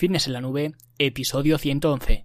Fitness 0.00 0.28
en 0.28 0.32
la 0.32 0.40
Nube, 0.40 0.72
episodio 0.98 1.58
111. 1.58 2.24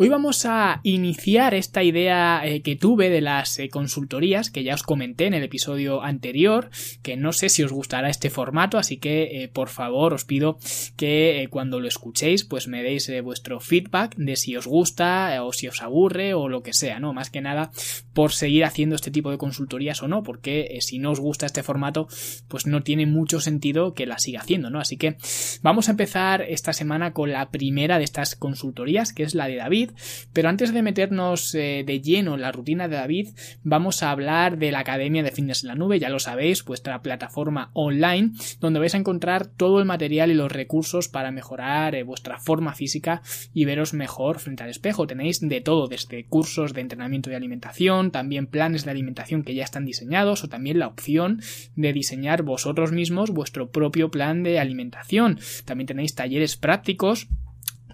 Hoy 0.00 0.08
vamos 0.08 0.46
a 0.46 0.78
iniciar 0.84 1.54
esta 1.54 1.82
idea 1.82 2.40
eh, 2.44 2.62
que 2.62 2.76
tuve 2.76 3.10
de 3.10 3.20
las 3.20 3.58
eh, 3.58 3.68
consultorías, 3.68 4.48
que 4.48 4.62
ya 4.62 4.74
os 4.74 4.84
comenté 4.84 5.26
en 5.26 5.34
el 5.34 5.42
episodio 5.42 6.04
anterior, 6.04 6.70
que 7.02 7.16
no 7.16 7.32
sé 7.32 7.48
si 7.48 7.64
os 7.64 7.72
gustará 7.72 8.08
este 8.08 8.30
formato, 8.30 8.78
así 8.78 8.98
que 8.98 9.42
eh, 9.42 9.48
por 9.48 9.68
favor 9.68 10.14
os 10.14 10.24
pido 10.24 10.56
que 10.96 11.48
cuando 11.50 11.80
lo 11.80 11.88
escuchéis 11.88 12.44
pues 12.44 12.68
me 12.68 12.84
deis 12.84 13.10
vuestro 13.24 13.58
feedback 13.58 14.14
de 14.14 14.36
si 14.36 14.56
os 14.56 14.68
gusta 14.68 15.42
o 15.42 15.52
si 15.52 15.66
os 15.66 15.82
aburre 15.82 16.32
o 16.32 16.48
lo 16.48 16.62
que 16.62 16.74
sea, 16.74 17.00
¿no? 17.00 17.12
Más 17.12 17.30
que 17.30 17.40
nada 17.40 17.72
por 18.14 18.30
seguir 18.30 18.64
haciendo 18.64 18.94
este 18.94 19.10
tipo 19.10 19.32
de 19.32 19.38
consultorías 19.38 20.00
o 20.04 20.06
no, 20.06 20.22
porque 20.22 20.78
si 20.80 21.00
no 21.00 21.10
os 21.10 21.18
gusta 21.18 21.46
este 21.46 21.64
formato 21.64 22.06
pues 22.46 22.68
no 22.68 22.84
tiene 22.84 23.06
mucho 23.06 23.40
sentido 23.40 23.94
que 23.94 24.06
la 24.06 24.20
siga 24.20 24.42
haciendo, 24.42 24.70
¿no? 24.70 24.78
Así 24.78 24.96
que 24.96 25.16
vamos 25.60 25.88
a 25.88 25.90
empezar 25.90 26.42
esta 26.42 26.72
semana 26.72 27.12
con 27.12 27.32
la 27.32 27.50
primera 27.50 27.98
de 27.98 28.04
estas 28.04 28.36
consultorías, 28.36 29.12
que 29.12 29.24
es 29.24 29.34
la 29.34 29.48
de 29.48 29.56
David, 29.56 29.87
pero 30.32 30.48
antes 30.48 30.72
de 30.72 30.82
meternos 30.82 31.54
eh, 31.54 31.84
de 31.86 32.00
lleno 32.00 32.34
en 32.34 32.40
la 32.40 32.52
rutina 32.52 32.88
de 32.88 32.96
David, 32.96 33.28
vamos 33.62 34.02
a 34.02 34.10
hablar 34.10 34.58
de 34.58 34.72
la 34.72 34.80
Academia 34.80 35.22
de 35.22 35.30
Fitness 35.30 35.62
en 35.62 35.68
la 35.68 35.74
Nube, 35.74 35.98
ya 35.98 36.08
lo 36.08 36.18
sabéis, 36.18 36.64
vuestra 36.64 37.02
plataforma 37.02 37.70
online, 37.74 38.32
donde 38.60 38.80
vais 38.80 38.94
a 38.94 38.98
encontrar 38.98 39.46
todo 39.46 39.78
el 39.78 39.84
material 39.84 40.30
y 40.30 40.34
los 40.34 40.52
recursos 40.52 41.08
para 41.08 41.30
mejorar 41.30 41.94
eh, 41.94 42.02
vuestra 42.02 42.38
forma 42.38 42.74
física 42.74 43.22
y 43.52 43.64
veros 43.64 43.94
mejor 43.94 44.38
frente 44.38 44.62
al 44.62 44.70
espejo. 44.70 45.06
Tenéis 45.06 45.40
de 45.40 45.60
todo, 45.60 45.88
desde 45.88 46.26
cursos 46.26 46.74
de 46.74 46.80
entrenamiento 46.80 47.30
y 47.30 47.34
alimentación, 47.34 48.10
también 48.10 48.46
planes 48.46 48.84
de 48.84 48.90
alimentación 48.90 49.42
que 49.42 49.54
ya 49.54 49.64
están 49.64 49.84
diseñados, 49.84 50.44
o 50.44 50.48
también 50.48 50.78
la 50.78 50.86
opción 50.86 51.40
de 51.76 51.92
diseñar 51.92 52.42
vosotros 52.42 52.92
mismos 52.92 53.30
vuestro 53.30 53.70
propio 53.70 54.10
plan 54.10 54.42
de 54.42 54.58
alimentación. 54.58 55.38
También 55.64 55.86
tenéis 55.86 56.14
talleres 56.14 56.56
prácticos 56.56 57.28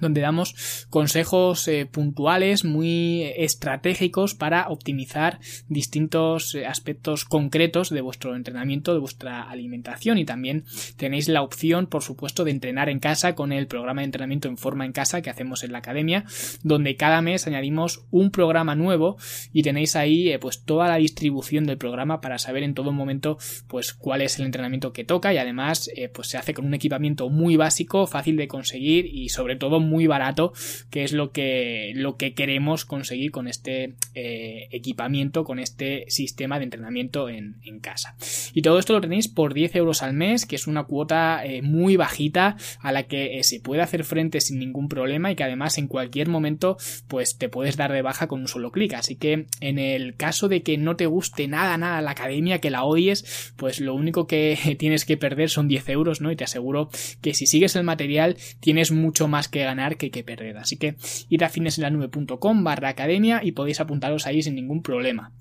donde 0.05 0.21
damos 0.21 0.87
consejos 0.91 1.67
eh, 1.67 1.87
puntuales 1.87 2.65
muy 2.65 3.23
estratégicos 3.37 4.35
para 4.35 4.69
optimizar 4.69 5.41
distintos 5.69 6.55
eh, 6.55 6.67
aspectos 6.67 7.25
concretos 7.25 7.89
de 7.91 8.03
vuestro 8.03 8.37
entrenamiento, 8.37 8.93
de 8.93 9.01
vuestra 9.01 9.43
alimentación. 9.43 10.19
Y 10.19 10.25
también 10.25 10.65
tenéis 10.97 11.29
la 11.29 11.43
opción, 11.43 11.87
por 11.87 12.03
supuesto, 12.03 12.45
de 12.45 12.51
entrenar 12.51 12.89
en 12.89 13.01
casa 13.01 13.35
con 13.35 13.51
el 13.51 13.67
programa 13.67 14.03
de 14.03 14.07
entrenamiento 14.07 14.49
en 14.49 14.59
forma 14.59 14.85
en 14.85 14.93
casa 14.93 15.23
que 15.23 15.31
hacemos 15.31 15.65
en 15.65 15.73
la 15.73 15.79
academia, 15.79 16.25
donde 16.63 16.97
cada 16.97 17.23
mes 17.23 17.47
añadimos 17.47 18.05
un 18.11 18.31
programa 18.31 18.75
nuevo 18.75 19.17
y 19.53 19.63
tenéis 19.63 19.97
ahí 19.97 20.29
eh, 20.31 20.39
pues 20.39 20.65
toda 20.65 20.87
la 20.87 20.97
distribución 20.97 21.65
del 21.65 21.79
programa 21.79 22.21
para 22.21 22.39
saber 22.39 22.63
en 22.63 22.75
todo 22.75 22.93
momento 22.93 23.39
pues 23.69 23.95
cuál 23.95 24.21
es 24.21 24.39
el 24.39 24.45
entrenamiento 24.45 24.93
que 24.93 25.05
toca. 25.05 25.33
Y 25.33 25.39
además 25.39 25.91
pues 26.13 26.29
se 26.29 26.37
hace 26.37 26.53
con 26.53 26.67
un 26.67 26.75
equipamiento 26.75 27.31
muy 27.31 27.57
básico, 27.57 28.07
fácil 28.07 28.37
de 28.37 28.49
conseguir 28.49 29.07
y 29.07 29.31
sobre 29.31 29.57
todo 29.57 29.81
muy 29.81 29.94
barato, 30.07 30.53
que 30.91 31.05
es 31.05 31.13
lo 31.13 31.33
que, 31.33 31.93
lo 31.95 32.17
que 32.17 32.35
queremos 32.35 32.85
conseguir 32.85 33.31
con 33.31 33.49
este 33.49 33.95
eh, 34.15 34.69
equipamiento, 34.71 35.45
con 35.45 35.59
este 35.59 36.05
sistema 36.09 36.59
de 36.59 36.65
entrenamiento 36.65 37.29
en, 37.29 37.55
casa. 37.81 38.15
Y 38.55 38.63
todo 38.63 38.79
esto 38.79 38.93
lo 38.93 39.01
tenéis 39.01 39.29
por 39.29 39.53
10 39.53 39.75
euros 39.77 40.03
al 40.03 40.15
mes, 40.15 40.47
que 40.47 40.57
es 40.57 40.67
una 40.67 40.85
cuota 40.85 41.45
eh, 41.45 41.61
muy 41.61 41.97
bajita 41.97 42.57
a 42.81 42.93
la 42.93 43.03
que 43.03 43.39
eh, 43.39 43.43
se 43.43 43.61
puede 43.61 43.83
hacer 43.83 44.05
frente 44.05 44.41
sin 44.41 44.59
ningún 44.59 44.89
problema 44.89 45.31
y 45.31 45.35
que 45.35 45.43
además 45.43 45.77
en 45.77 45.89
cualquier 45.89 46.29
momento 46.29 46.79
pues 47.09 47.37
te 47.37 47.49
puedes 47.49 47.77
dar 47.77 47.93
de 47.93 48.01
baja 48.01 48.29
con 48.29 48.41
un 48.41 48.49
solo 48.49 48.71
clic. 48.71 48.95
Así 48.95 49.17
que 49.17 49.47
en 49.61 49.79
el 49.79 50.15
caso 50.17 50.49
de 50.49 50.63
que 50.63 50.79
no 50.79 50.97
te 50.97 51.07
guste 51.07 51.49
nada, 51.49 51.77
nada 51.77 52.01
la 52.01 52.13
academia, 52.13 52.61
que 52.61 52.71
la 52.71 52.85
odies, 52.85 53.53
pues 53.57 53.81
lo 53.81 53.95
único 53.95 54.27
que 54.27 54.77
tienes 54.79 55.05
que 55.05 55.17
perder 55.17 55.51
son 55.51 55.69
10 55.69 55.89
euros, 55.91 56.21
¿no? 56.21 56.31
Y 56.31 56.37
te 56.37 56.45
aseguro 56.45 56.89
que 57.21 57.35
si 57.35 57.47
sigues 57.47 57.77
el 57.77 57.85
material 57.85 58.37
tienes 58.61 58.93
mucho 58.93 59.29
más 59.29 59.49
que 59.49 59.65
ganar 59.65 59.74
que 59.97 60.11
que 60.11 60.25
perder. 60.25 60.57
Así 60.59 60.77
que 60.77 60.97
id 61.29 61.43
a 61.43 61.49
finesenlanube.com 61.49 62.65
barra 62.65 62.89
academia 62.89 63.41
y 63.43 63.53
podéis 63.53 63.81
apuntaros 63.81 64.27
ahí 64.27 64.43
sin 64.43 64.55
ningún 64.55 64.83
problema. 64.83 65.33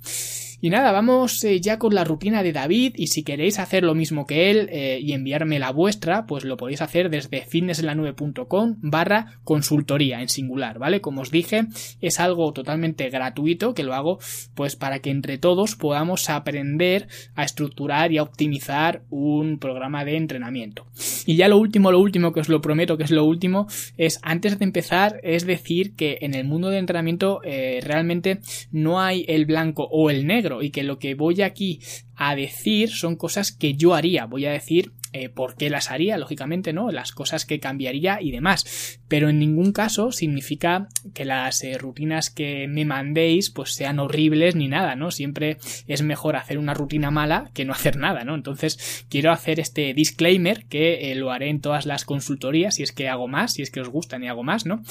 Y 0.63 0.69
nada, 0.69 0.93
vamos 0.93 1.43
eh, 1.43 1.59
ya 1.59 1.77
con 1.77 1.93
la 1.93 2.05
rutina 2.05 2.41
de 2.41 2.53
David 2.53 2.93
y 2.95 3.07
si 3.07 3.23
queréis 3.23 3.59
hacer 3.59 3.83
lo 3.83 3.95
mismo 3.95 4.25
que 4.25 4.49
él 4.49 4.69
eh, 4.71 4.97
y 5.01 5.11
enviarme 5.11 5.59
la 5.59 5.71
vuestra, 5.71 6.25
pues 6.25 6.45
lo 6.45 6.55
podéis 6.55 6.81
hacer 6.81 7.09
desde 7.09 7.41
fitnessenlanube.com 7.41 8.77
barra 8.79 9.41
consultoría 9.43 10.21
en 10.21 10.29
singular, 10.29 10.79
¿vale? 10.79 11.01
Como 11.01 11.19
os 11.19 11.31
dije, 11.31 11.65
es 11.99 12.21
algo 12.21 12.53
totalmente 12.53 13.09
gratuito 13.09 13.73
que 13.73 13.83
lo 13.83 13.93
hago 13.93 14.19
pues 14.55 14.77
para 14.77 14.99
que 14.99 15.09
entre 15.09 15.37
todos 15.37 15.75
podamos 15.75 16.29
aprender 16.29 17.09
a 17.35 17.43
estructurar 17.43 18.13
y 18.13 18.19
a 18.19 18.23
optimizar 18.23 19.01
un 19.09 19.59
programa 19.59 20.05
de 20.05 20.15
entrenamiento. 20.15 20.85
Y 21.25 21.35
ya 21.35 21.49
lo 21.49 21.57
último, 21.57 21.91
lo 21.91 21.99
último 21.99 22.31
que 22.31 22.39
os 22.39 22.47
lo 22.47 22.61
prometo 22.61 22.95
que 22.95 23.03
es 23.03 23.11
lo 23.11 23.25
último, 23.25 23.67
es 23.97 24.17
antes 24.21 24.57
de 24.59 24.63
empezar, 24.63 25.19
es 25.23 25.45
decir 25.45 25.93
que 25.93 26.19
en 26.21 26.33
el 26.33 26.45
mundo 26.45 26.69
de 26.69 26.77
entrenamiento 26.77 27.41
eh, 27.43 27.81
realmente 27.83 28.39
no 28.71 29.01
hay 29.01 29.25
el 29.27 29.45
blanco 29.45 29.89
o 29.91 30.09
el 30.09 30.25
negro, 30.25 30.52
y 30.61 30.69
que 30.69 30.83
lo 30.83 30.99
que 30.99 31.15
voy 31.15 31.41
aquí 31.41 31.79
a 32.15 32.35
decir 32.35 32.89
son 32.89 33.15
cosas 33.15 33.51
que 33.51 33.73
yo 33.73 33.93
haría. 33.93 34.25
Voy 34.25 34.45
a 34.45 34.51
decir 34.51 34.91
eh, 35.13 35.29
por 35.29 35.55
qué 35.55 35.69
las 35.69 35.91
haría, 35.91 36.17
lógicamente, 36.17 36.73
¿no? 36.73 36.89
Las 36.89 37.11
cosas 37.11 37.45
que 37.45 37.59
cambiaría 37.59 38.19
y 38.19 38.31
demás. 38.31 38.99
Pero 39.07 39.29
en 39.29 39.37
ningún 39.37 39.71
caso 39.71 40.11
significa 40.11 40.87
que 41.13 41.23
las 41.23 41.63
eh, 41.63 41.77
rutinas 41.77 42.31
que 42.31 42.67
me 42.67 42.83
mandéis 42.83 43.51
pues 43.51 43.75
sean 43.75 43.99
horribles 43.99 44.55
ni 44.55 44.67
nada, 44.67 44.95
¿no? 44.95 45.11
Siempre 45.11 45.57
es 45.87 46.01
mejor 46.01 46.35
hacer 46.35 46.57
una 46.57 46.73
rutina 46.73 47.11
mala 47.11 47.51
que 47.53 47.63
no 47.63 47.73
hacer 47.73 47.97
nada, 47.97 48.23
¿no? 48.23 48.33
Entonces 48.33 49.05
quiero 49.07 49.31
hacer 49.31 49.59
este 49.59 49.93
disclaimer 49.93 50.65
que 50.65 51.11
eh, 51.11 51.15
lo 51.15 51.31
haré 51.31 51.49
en 51.49 51.61
todas 51.61 51.85
las 51.85 52.05
consultorías 52.05 52.73
si 52.73 52.81
es 52.81 52.91
que 52.91 53.07
hago 53.07 53.27
más, 53.27 53.53
si 53.53 53.61
es 53.61 53.69
que 53.69 53.81
os 53.81 53.89
gustan 53.89 54.23
y 54.23 54.29
hago 54.29 54.41
más, 54.41 54.65
¿no? 54.65 54.81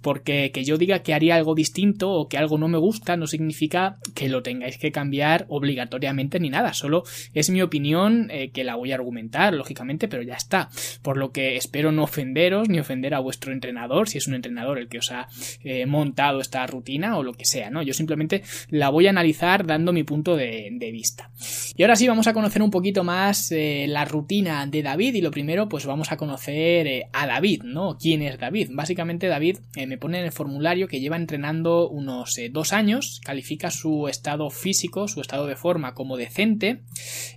Porque 0.00 0.52
que 0.52 0.62
yo 0.62 0.78
diga 0.78 1.00
que 1.00 1.12
haría 1.12 1.34
algo 1.34 1.56
distinto 1.56 2.12
o 2.12 2.28
que 2.28 2.38
algo 2.38 2.56
no 2.56 2.68
me 2.68 2.78
gusta 2.78 3.16
no 3.16 3.26
significa 3.26 3.96
que 4.14 4.28
lo 4.28 4.44
tengáis 4.44 4.78
que 4.78 4.92
cambiar 4.92 5.44
obligatoriamente 5.48 6.38
ni 6.38 6.50
nada, 6.50 6.72
solo 6.72 7.02
es 7.34 7.50
mi 7.50 7.62
opinión 7.62 8.30
que 8.52 8.64
la 8.64 8.76
voy 8.76 8.92
a 8.92 8.94
argumentar, 8.94 9.54
lógicamente 9.54 9.71
pero 10.08 10.22
ya 10.22 10.34
está. 10.34 10.70
Por 11.02 11.16
lo 11.16 11.32
que 11.32 11.56
espero 11.56 11.92
no 11.92 12.04
ofenderos 12.04 12.68
ni 12.68 12.78
ofender 12.78 13.14
a 13.14 13.20
vuestro 13.20 13.52
entrenador, 13.52 14.08
si 14.08 14.18
es 14.18 14.26
un 14.26 14.34
entrenador 14.34 14.78
el 14.78 14.88
que 14.88 14.98
os 14.98 15.10
ha 15.10 15.28
eh, 15.64 15.86
montado 15.86 16.40
esta 16.40 16.66
rutina 16.66 17.16
o 17.16 17.22
lo 17.22 17.32
que 17.32 17.44
sea, 17.44 17.70
¿no? 17.70 17.82
Yo 17.82 17.94
simplemente 17.94 18.42
la 18.68 18.90
voy 18.90 19.06
a 19.06 19.10
analizar 19.10 19.66
dando 19.66 19.92
mi 19.92 20.04
punto 20.04 20.36
de, 20.36 20.70
vista. 20.92 21.30
Y 21.74 21.82
ahora 21.84 21.96
sí 21.96 22.06
vamos 22.06 22.26
a 22.26 22.34
conocer 22.34 22.60
un 22.60 22.70
poquito 22.70 23.02
más 23.02 23.50
eh, 23.50 23.86
la 23.88 24.04
rutina 24.04 24.66
de 24.66 24.82
David 24.82 25.14
y 25.14 25.20
lo 25.22 25.30
primero 25.30 25.68
pues 25.68 25.86
vamos 25.86 26.12
a 26.12 26.16
conocer 26.16 26.86
eh, 26.86 27.04
a 27.12 27.26
David, 27.26 27.62
¿no? 27.62 27.96
¿Quién 27.98 28.20
es 28.20 28.38
David? 28.38 28.70
Básicamente 28.72 29.28
David 29.28 29.58
me 29.86 29.96
pone 29.96 30.18
en 30.18 30.24
el 30.24 30.32
formulario 30.32 30.88
que 30.88 31.00
lleva 31.00 31.16
entrenando 31.16 31.88
unos 31.88 32.38
dos 32.50 32.72
años, 32.72 33.20
califica 33.24 33.70
su 33.70 34.08
estado 34.08 34.50
físico, 34.50 35.08
su 35.08 35.20
estado 35.20 35.46
de 35.46 35.56
forma 35.56 35.94
como 35.94 36.16
decente, 36.16 36.82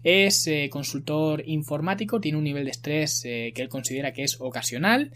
es 0.03 0.49
consultor 0.69 1.43
informático, 1.45 2.19
tiene 2.25 2.39
un 2.39 2.43
nivel 2.43 2.65
de 2.65 2.71
estrés 2.71 3.21
eh, 3.23 3.51
que 3.53 3.61
él 3.61 3.69
considera 3.69 4.11
que 4.11 4.23
es 4.23 4.41
ocasional 4.41 5.11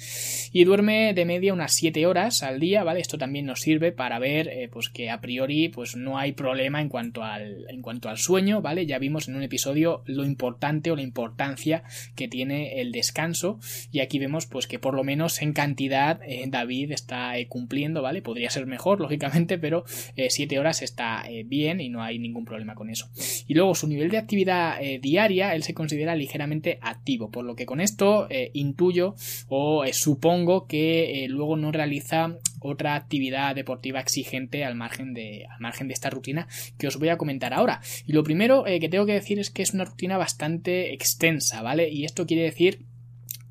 y 0.54 0.64
duerme 0.64 1.16
de 1.16 1.26
media 1.26 1.54
unas 1.54 1.74
7 1.74 2.06
horas 2.06 2.44
al 2.44 2.60
día, 2.60 2.84
¿vale? 2.84 3.00
Esto 3.00 3.18
también 3.18 3.48
nos 3.48 3.62
sirve 3.62 3.92
para 3.92 4.20
ver 4.20 4.48
eh, 4.48 4.70
pues 4.72 4.90
que 4.90 5.10
a 5.10 5.20
priori 5.20 5.70
pues 5.70 5.96
no 5.96 6.20
hay 6.20 6.34
problema 6.34 6.82
en 6.82 6.88
cuanto 6.88 7.24
al 7.24 7.66
en 7.68 7.82
cuanto 7.82 8.10
al 8.10 8.20
sueño, 8.20 8.62
¿vale? 8.62 8.86
Ya 8.86 9.00
vimos 9.00 9.28
en 9.28 9.38
un 9.38 9.42
episodio 9.42 10.04
lo 10.06 10.24
importante 10.24 10.92
o 10.92 10.96
la 10.96 11.02
importancia 11.02 11.82
que 12.16 12.28
tiene 12.28 12.80
el 12.80 12.92
descanso 12.92 13.60
y 13.92 14.02
aquí 14.02 14.20
vemos 14.20 14.46
pues 14.46 14.68
que 14.68 14.78
por 14.78 14.94
lo 14.94 15.04
menos 15.04 15.42
en 15.42 15.54
cantidad 15.54 16.22
eh, 16.28 16.46
David 16.48 16.92
está 16.92 17.34
cumpliendo, 17.48 18.04
¿vale? 18.04 18.22
Podría 18.22 18.52
ser 18.52 18.68
mejor, 18.68 19.00
lógicamente, 19.02 19.58
pero 19.58 19.84
7 20.16 20.60
horas 20.60 20.84
está 20.84 21.24
bien 21.46 21.82
y 21.82 21.90
no 21.90 22.04
hay 22.04 22.20
ningún 22.20 22.46
problema 22.46 22.76
con 22.76 22.92
eso. 22.92 23.10
Y 23.48 23.56
luego 23.56 23.74
su 23.74 23.88
nivel 23.88 24.12
de 24.12 24.20
actividad 24.20 24.80
diaria, 25.02 25.56
él 25.56 25.64
se 25.64 25.74
considera 25.74 26.16
ligeramente 26.16 26.78
por 27.32 27.44
lo 27.44 27.56
que 27.56 27.66
con 27.66 27.82
esto 27.82 28.28
eh, 28.30 28.52
intuyo 28.54 29.16
o 29.48 29.84
eh, 29.84 29.94
supongo 29.94 30.68
que 30.68 31.24
eh, 31.24 31.28
luego 31.28 31.58
no 31.58 31.72
realiza 31.72 32.38
otra 32.60 32.96
actividad 32.96 33.56
deportiva 33.56 34.00
exigente 34.00 34.64
al 34.64 34.76
margen 34.76 35.14
de, 35.14 35.46
al 35.50 35.60
margen 35.60 35.88
de 35.88 35.94
esta 35.94 36.10
rutina 36.10 36.48
que 36.78 36.88
os 36.88 36.98
voy 36.98 37.10
a 37.10 37.18
comentar 37.18 37.54
ahora. 37.54 37.82
Y 38.06 38.14
lo 38.14 38.24
primero 38.24 38.64
que 38.66 38.90
tengo 38.90 39.06
que 39.06 39.14
decir 39.14 39.40
es 39.40 39.50
que 39.50 39.64
es 39.64 39.74
una 39.74 39.86
rutina 39.86 40.18
bastante 40.18 40.94
extensa, 40.94 41.62
¿vale? 41.62 41.90
Y 41.90 42.06
esto 42.06 42.26
quiere 42.26 42.44
decir 42.44 42.86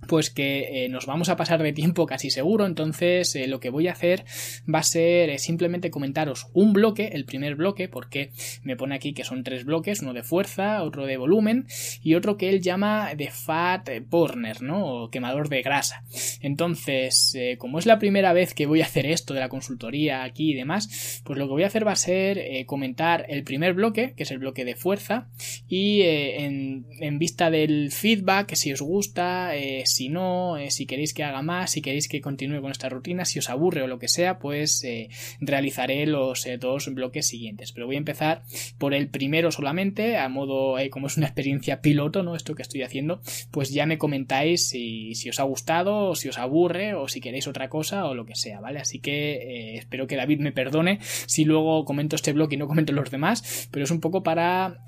pues 0.08 0.30
que 0.30 0.84
eh, 0.84 0.88
nos 0.88 1.06
vamos 1.06 1.28
a 1.28 1.36
pasar 1.36 1.62
de 1.62 1.72
tiempo 1.72 2.06
casi 2.06 2.30
seguro, 2.30 2.66
entonces 2.66 3.34
eh, 3.36 3.46
lo 3.46 3.60
que 3.60 3.70
voy 3.70 3.86
a 3.86 3.92
hacer 3.92 4.24
va 4.72 4.80
a 4.80 4.82
ser 4.82 5.30
eh, 5.30 5.38
simplemente 5.38 5.90
comentaros 5.90 6.48
un 6.54 6.72
bloque, 6.72 7.10
el 7.12 7.24
primer 7.24 7.54
bloque, 7.54 7.88
porque 7.88 8.32
me 8.62 8.74
pone 8.74 8.94
aquí 8.94 9.12
que 9.12 9.22
son 9.22 9.44
tres 9.44 9.64
bloques, 9.64 10.00
uno 10.00 10.14
de 10.14 10.22
fuerza, 10.22 10.82
otro 10.82 11.06
de 11.06 11.18
volumen 11.18 11.66
y 12.02 12.14
otro 12.14 12.36
que 12.36 12.48
él 12.48 12.62
llama 12.62 13.14
de 13.14 13.30
fat 13.30 13.88
burner, 14.08 14.62
¿no? 14.62 14.86
O 14.86 15.10
quemador 15.10 15.48
de 15.50 15.62
grasa. 15.62 16.02
Entonces, 16.40 17.36
como 17.58 17.78
es 17.78 17.86
la 17.86 17.98
primera 17.98 18.32
vez 18.32 18.54
que 18.54 18.66
voy 18.66 18.80
a 18.80 18.86
hacer 18.86 19.04
esto 19.06 19.34
de 19.34 19.40
la 19.40 19.48
consultoría 19.48 20.24
aquí 20.24 20.52
y 20.52 20.54
demás, 20.54 21.20
pues 21.24 21.38
lo 21.38 21.46
que 21.46 21.52
voy 21.52 21.64
a 21.64 21.66
hacer 21.66 21.86
va 21.86 21.92
a 21.92 21.96
ser 21.96 22.64
comentar 22.66 23.26
el 23.28 23.44
primer 23.44 23.74
bloque, 23.74 24.14
que 24.16 24.22
es 24.22 24.30
el 24.30 24.38
bloque 24.38 24.64
de 24.64 24.74
fuerza, 24.74 25.28
y 25.68 26.00
en, 26.02 26.86
en, 27.00 27.18
vista 27.18 27.50
del 27.50 27.90
feedback, 27.92 28.54
si 28.54 28.72
os 28.72 28.80
gusta, 28.80 29.52
si 29.84 29.97
no, 30.08 30.56
eh, 30.56 30.70
si 30.70 30.86
queréis 30.86 31.12
que 31.12 31.24
haga 31.24 31.42
más, 31.42 31.72
si 31.72 31.82
queréis 31.82 32.08
que 32.08 32.20
continúe 32.20 32.60
con 32.60 32.70
esta 32.70 32.88
rutina, 32.88 33.24
si 33.24 33.40
os 33.40 33.50
aburre 33.50 33.82
o 33.82 33.88
lo 33.88 33.98
que 33.98 34.06
sea, 34.06 34.38
pues 34.38 34.84
eh, 34.84 35.08
realizaré 35.40 36.06
los 36.06 36.46
eh, 36.46 36.58
dos 36.58 36.94
bloques 36.94 37.26
siguientes. 37.26 37.72
Pero 37.72 37.86
voy 37.86 37.96
a 37.96 37.98
empezar 37.98 38.42
por 38.78 38.94
el 38.94 39.08
primero 39.08 39.50
solamente, 39.50 40.16
a 40.16 40.28
modo, 40.28 40.76
como 40.90 41.08
es 41.08 41.16
una 41.16 41.26
experiencia 41.26 41.80
piloto, 41.80 42.22
¿no? 42.22 42.36
Esto 42.36 42.54
que 42.54 42.62
estoy 42.62 42.82
haciendo, 42.82 43.20
pues 43.50 43.70
ya 43.70 43.86
me 43.86 43.98
comentáis 43.98 44.68
si, 44.68 45.16
si 45.16 45.30
os 45.30 45.40
ha 45.40 45.42
gustado, 45.42 46.10
o 46.10 46.14
si 46.14 46.28
os 46.28 46.38
aburre, 46.38 46.94
o 46.94 47.08
si 47.08 47.20
queréis 47.20 47.48
otra 47.48 47.68
cosa, 47.68 48.06
o 48.06 48.14
lo 48.14 48.24
que 48.24 48.36
sea, 48.36 48.60
¿vale? 48.60 48.78
Así 48.78 49.00
que 49.00 49.76
espero 49.76 50.06
que 50.06 50.16
David 50.16 50.40
me 50.40 50.52
perdone 50.52 50.98
si 51.02 51.44
luego 51.44 51.84
comento 51.84 52.14
este 52.14 52.32
bloque 52.32 52.54
y 52.54 52.58
no 52.58 52.68
comento 52.68 52.92
los 52.92 53.10
demás, 53.10 53.68
pero 53.72 53.84
es 53.84 53.90
un 53.90 54.00
poco 54.00 54.22
para 54.22 54.84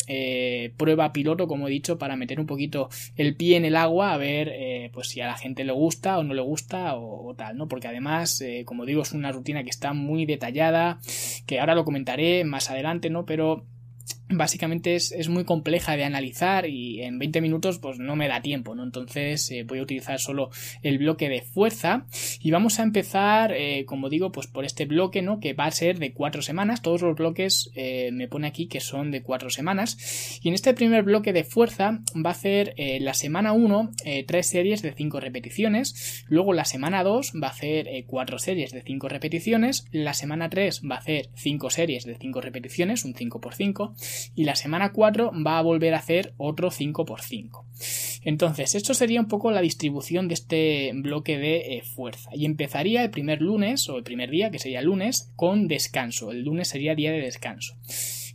prueba 0.77 1.13
piloto, 1.13 1.49
como 1.49 1.67
he 1.67 1.71
dicho, 1.71 1.99
para 1.99 2.17
meter 2.17 2.39
un 2.39 2.47
poquito 2.47 2.91
el 3.17 3.35
pie 3.35 3.57
en 3.57 3.65
el 3.65 3.77
agua, 3.77 4.13
a 4.13 4.19
ver, 4.19 4.91
pues 4.93 5.00
si 5.03 5.21
a 5.21 5.27
la 5.27 5.37
gente 5.37 5.65
le 5.65 5.73
gusta 5.73 6.19
o 6.19 6.25
no 6.25 6.35
le 6.35 6.43
gusta 6.43 6.95
o, 6.97 7.35
tal, 7.35 7.57
¿no? 7.57 7.69
Porque 7.69 7.89
además, 7.89 8.41
eh, 8.41 8.65
como 8.65 8.87
digo, 8.87 9.03
es 9.03 9.13
una 9.13 9.33
rutina 9.33 9.65
que 9.65 9.71
está 9.71 9.93
muy 9.93 10.27
detallada, 10.27 11.01
que 11.47 11.61
ahora 11.61 11.75
lo 11.75 11.85
comentaré 11.85 12.45
más 12.45 12.71
adelante, 12.71 13.11
¿no? 13.11 13.25
Pero 13.25 13.67
básicamente 14.29 14.95
es, 14.95 15.29
muy 15.29 15.45
compleja 15.45 15.97
de 15.97 16.05
analizar 16.05 16.67
y 16.67 17.03
en 17.03 17.19
20 17.19 17.41
minutos 17.41 17.79
pues 17.79 17.99
no 17.99 18.17
me 18.17 18.29
da 18.29 18.41
tiempo, 18.41 18.75
¿no? 18.75 18.85
Entonces 18.85 19.51
eh, 19.51 19.65
voy 19.65 19.81
a 19.81 19.83
utilizar 19.83 20.19
solo 20.21 20.51
el 20.83 20.99
bloque 20.99 21.29
de 21.29 21.43
fuerza 21.43 22.07
y 22.41 22.51
vamos 22.51 22.81
a 22.81 22.83
empezar, 22.83 23.53
eh, 23.53 23.85
como 23.87 24.09
digo, 24.09 24.33
pues 24.33 24.47
por 24.47 24.65
este 24.65 24.87
bloque, 24.87 25.23
¿no? 25.23 25.41
Que 25.41 25.53
va 25.53 25.67
a 25.67 25.71
ser 25.71 25.99
de 25.99 26.13
cuatro 26.13 26.43
semanas, 26.43 26.83
todos 26.83 27.03
los 27.03 27.17
bloques 27.17 27.71
eh, 27.75 28.11
me 28.13 28.29
pone 28.29 28.47
aquí 28.49 28.67
que 28.67 28.81
son 28.81 29.11
de 29.11 29.23
cuatro 29.23 29.51
semanas. 29.51 30.41
Y 30.43 30.49
en 30.49 30.55
este 30.55 30.75
primer 30.75 31.03
bloque 31.03 31.33
de 31.33 31.45
fuerza 31.45 32.01
va 32.17 32.31
a 32.31 32.33
hacer 32.33 32.75
la 33.01 33.15
semana 33.15 33.53
1 33.53 33.91
tres 34.27 34.47
series 34.47 34.83
de 34.83 34.93
cinco 34.93 35.21
repeticiones, 35.21 36.25
luego 36.29 36.53
la 36.53 36.65
semana 36.65 37.05
2 37.05 37.33
va 37.43 37.49
a 37.49 37.51
hacer 37.51 37.89
cuatro 38.07 38.39
series 38.39 38.73
de 38.73 38.83
cinco 38.83 39.09
repeticiones, 39.09 39.85
la 39.93 40.15
semana 40.15 40.49
3 40.49 40.83
va 40.91 40.97
a 40.97 40.99
hacer 40.99 41.31
cinco 41.35 41.71
series 41.71 42.05
de 42.05 42.17
cinco 42.17 42.41
repeticiones, 42.41 43.05
un 43.05 43.15
5 43.15 43.41
por 43.41 43.55
5 43.55 43.95
y 44.35 44.45
la 44.45 44.57
semana 44.57 44.93
4 44.93 45.33
va 45.47 45.59
a 45.59 45.63
volver 45.63 45.95
a 45.95 45.99
hacer 45.99 46.35
otro 46.37 46.71
5x5. 46.71 47.65
Entonces, 48.23 48.75
esto 48.75 48.95
sería 48.95 49.21
un 49.21 49.29
poco 49.29 49.51
la 49.51 49.63
distribución 49.63 50.29
de 50.29 50.35
este 50.35 50.93
bloque 50.95 51.39
de 51.39 51.77
eh, 51.77 51.83
Y 52.33 52.47
empezaría 52.47 53.03
el 53.03 53.11
primer 53.11 53.41
lunes 53.41 53.89
o 53.89 53.97
el 53.97 54.05
primer 54.05 54.31
día, 54.31 54.51
que 54.51 54.59
sería 54.59 54.83
lunes, 54.83 55.33
con 55.37 55.69
descanso. 55.69 56.31
El 56.31 56.43
lunes 56.43 56.69
sería 56.69 56.95
día 56.95 57.13
de 57.13 57.21
descanso. 57.21 57.77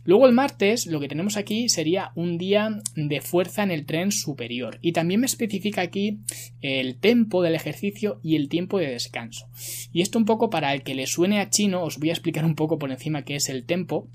Luego 0.06 0.28
el 0.28 0.32
martes 0.32 0.86
lo 0.86 1.00
que 1.00 1.08
tenemos 1.08 1.36
aquí 1.36 1.68
sería 1.68 2.12
un 2.14 2.38
día 2.38 2.80
de 2.94 3.20
fuerza 3.20 3.64
en 3.64 3.72
el 3.72 3.86
tren 3.86 4.12
superior 4.12 4.78
y 4.80 4.92
también 4.92 5.18
me 5.18 5.26
especifica 5.26 5.80
aquí 5.80 6.20
el 6.60 7.00
tiempo 7.00 7.42
del 7.42 7.56
ejercicio 7.56 8.20
y 8.22 8.36
el 8.36 8.48
tiempo 8.48 8.78
de 8.78 8.86
descanso. 8.86 9.48
Y 9.92 10.02
esto 10.02 10.20
un 10.20 10.24
poco 10.24 10.48
para 10.48 10.72
el 10.72 10.84
que 10.84 10.94
le 10.94 11.08
suene 11.08 11.40
a 11.40 11.50
chino 11.50 11.82
os 11.82 11.98
voy 11.98 12.10
a 12.10 12.12
explicar 12.12 12.44
un 12.44 12.54
poco 12.54 12.78
por 12.78 12.92
encima 12.92 13.24
qué 13.24 13.34
es 13.34 13.48
el 13.48 13.66
tempo 13.66 14.08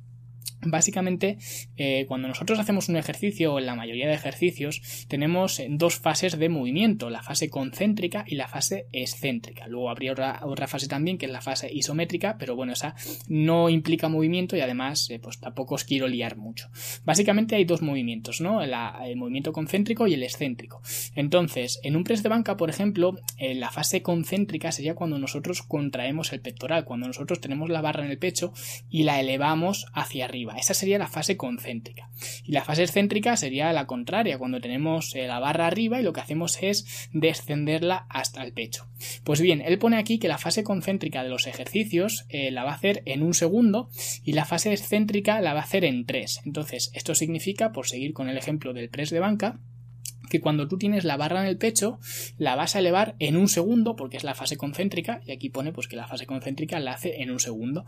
Básicamente, 0.64 1.38
eh, 1.76 2.06
cuando 2.08 2.28
nosotros 2.28 2.60
hacemos 2.60 2.88
un 2.88 2.96
ejercicio 2.96 3.54
o 3.54 3.60
en 3.60 3.66
la 3.66 3.76
mayoría 3.76 4.08
de 4.08 4.14
ejercicios, 4.14 5.06
tenemos 5.08 5.60
eh, 5.60 5.68
dos 5.72 5.98
fases 5.98 6.38
de 6.38 6.50
movimiento, 6.50 7.10
la 7.10 7.24
fase 7.24 7.50
concéntrica 7.50 8.24
y 8.28 8.36
la 8.36 8.48
fase 8.48 8.86
excéntrica. 8.92 9.68
Luego 9.68 9.90
habría 9.90 10.12
otra, 10.12 10.68
fase 10.68 10.88
también, 10.88 11.18
que 11.18 11.26
es 11.26 11.32
la 11.32 11.42
fase 11.42 11.72
isométrica, 11.74 12.38
pero 12.38 12.56
bueno, 12.56 12.74
esa 12.74 12.96
no 13.28 13.70
implica 13.70 14.08
movimiento 14.08 14.56
y 14.56 14.62
además, 14.62 15.10
eh, 15.10 15.20
pues 15.20 15.40
tampoco 15.40 15.76
os 15.76 15.84
quiero 15.84 16.08
liar 16.08 16.38
mucho. 16.38 16.70
Básicamente 17.06 17.56
hay 17.56 17.66
dos 17.66 17.82
movimientos, 17.82 18.40
¿no? 18.40 18.62
el 18.62 19.16
movimiento 19.16 19.54
concéntrico 19.54 20.06
y 20.06 20.14
el 20.14 20.24
excéntrico. 20.24 20.82
Entonces, 21.16 21.80
en 21.84 21.96
un 21.96 22.04
press 22.04 22.22
de 22.22 22.30
banca, 22.30 22.56
por 22.56 22.70
ejemplo, 22.70 23.18
la 23.40 23.72
fase 23.72 24.02
concéntrica 24.02 24.72
sería 24.72 24.96
cuando 24.96 25.18
nosotros 25.18 25.64
contraemos 25.64 26.34
el 26.34 26.42
pectoral, 26.42 26.86
cuando 26.86 27.08
nosotros 27.08 27.42
tenemos 27.42 27.70
la 27.70 27.82
barra 27.82 28.06
en 28.06 28.12
el 28.12 28.20
pecho 28.20 28.54
y 28.90 29.04
la 29.04 29.20
elevamos 29.20 29.88
hacia 29.94 30.26
arriba. 30.26 30.51
Esa 30.58 30.74
sería 30.74 30.98
la 30.98 31.08
fase 31.08 31.38
concéntrica. 31.38 32.10
Y 32.44 32.52
la 32.52 32.64
fase 32.64 32.84
excéntrica 32.84 33.36
sería 33.38 33.72
la 33.74 33.88
contraria, 33.88 34.38
cuando 34.38 34.62
tenemos 34.62 35.16
eh, 35.16 35.28
la 35.28 35.40
barra 35.40 35.68
arriba 35.68 36.00
y 36.00 36.04
lo 36.04 36.14
que 36.14 36.22
hacemos 36.22 36.58
es 36.62 37.10
descenderla 37.14 38.06
hasta 38.10 38.44
el 38.44 38.54
pecho. 38.54 38.88
Pues 39.24 39.42
bien, 39.42 39.62
él 39.62 39.80
pone 39.80 39.98
aquí 39.98 40.20
que 40.20 40.28
la 40.28 40.38
fase 40.38 40.64
concéntrica 40.64 41.24
de 41.24 41.30
los 41.30 41.48
ejercicios 41.48 42.26
eh, 42.30 42.52
la 42.52 42.64
va 42.64 42.72
a 42.72 42.76
hacer 42.76 43.02
en 43.06 43.24
un 43.24 43.34
segundo 43.34 43.90
y 44.24 44.34
la 44.34 44.46
fase 44.46 44.72
excéntrica 44.72 45.42
la 45.42 45.54
va 45.54 45.62
a 45.62 45.64
hacer 45.64 45.86
en 45.86 46.06
tres. 46.06 46.42
Entonces, 46.46 46.92
esto 46.94 47.16
significa, 47.16 47.72
por 47.72 47.88
seguir 47.88 48.14
con 48.14 48.30
el 48.30 48.38
ejemplo 48.38 48.74
del 48.74 48.90
press 48.90 49.10
de 49.10 49.20
banca, 49.20 49.60
que 50.32 50.40
cuando 50.40 50.70
tú 50.70 50.78
tienes 50.78 51.04
la 51.04 51.18
barra 51.18 51.42
en 51.42 51.48
el 51.48 51.58
pecho, 51.58 52.00
la 52.38 52.56
vas 52.56 52.78
a 52.78 52.80
elevar 52.80 53.16
en 53.20 53.36
un 53.36 53.50
segundo, 53.50 53.98
porque 53.98 54.16
es 54.16 54.24
la 54.24 54.34
fase 54.34 54.56
concéntrica, 54.56 55.22
y 55.26 55.34
aquí 55.34 55.50
pone 55.50 55.74
pues 55.74 55.90
que 55.90 55.98
la 55.98 56.08
fase 56.08 56.26
concéntrica 56.26 56.80
la 56.80 56.94
hace 56.94 57.22
en 57.22 57.32
un 57.32 57.40
segundo. 57.40 57.84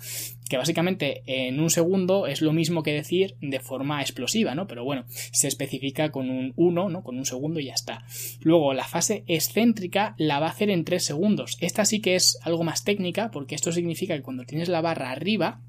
Que 0.49 0.57
básicamente 0.57 1.23
en 1.25 1.61
un 1.61 1.69
segundo 1.69 2.27
es 2.27 2.41
lo 2.41 2.51
mismo 2.51 2.83
que 2.83 2.91
decir 2.91 3.37
de 3.39 3.61
forma 3.61 4.01
explosiva, 4.01 4.55
¿no? 4.55 4.67
Pero 4.67 4.83
bueno, 4.83 5.05
se 5.07 5.47
especifica 5.47 6.11
con 6.11 6.29
un 6.29 6.51
1, 6.57 6.89
¿no? 6.89 7.01
Con 7.01 7.17
un 7.17 7.25
segundo 7.25 7.61
y 7.61 7.67
ya 7.67 7.73
está. 7.73 8.03
Luego, 8.41 8.73
la 8.73 8.83
fase 8.83 9.23
excéntrica 9.27 10.15
la 10.17 10.39
va 10.39 10.47
a 10.47 10.51
hacer 10.51 10.69
en 10.69 10.83
3 10.83 11.01
segundos. 11.01 11.55
Esta 11.61 11.85
sí 11.85 12.01
que 12.01 12.15
es 12.15 12.37
algo 12.43 12.63
más 12.63 12.83
técnica, 12.83 13.31
porque 13.31 13.55
esto 13.55 13.71
significa 13.71 14.17
que 14.17 14.21
cuando 14.21 14.43
tienes 14.43 14.67
la 14.67 14.81
barra 14.81 15.11
arriba, 15.11 15.61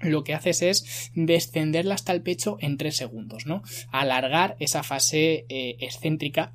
lo 0.00 0.24
que 0.24 0.34
haces 0.34 0.62
es 0.62 1.10
descenderla 1.14 1.94
hasta 1.94 2.12
el 2.12 2.22
pecho 2.22 2.56
en 2.60 2.76
3 2.76 2.96
segundos, 2.96 3.46
¿no? 3.46 3.62
Alargar 3.90 4.56
esa 4.58 4.82
fase 4.82 5.44
eh, 5.48 5.76
excéntrica 5.80 6.52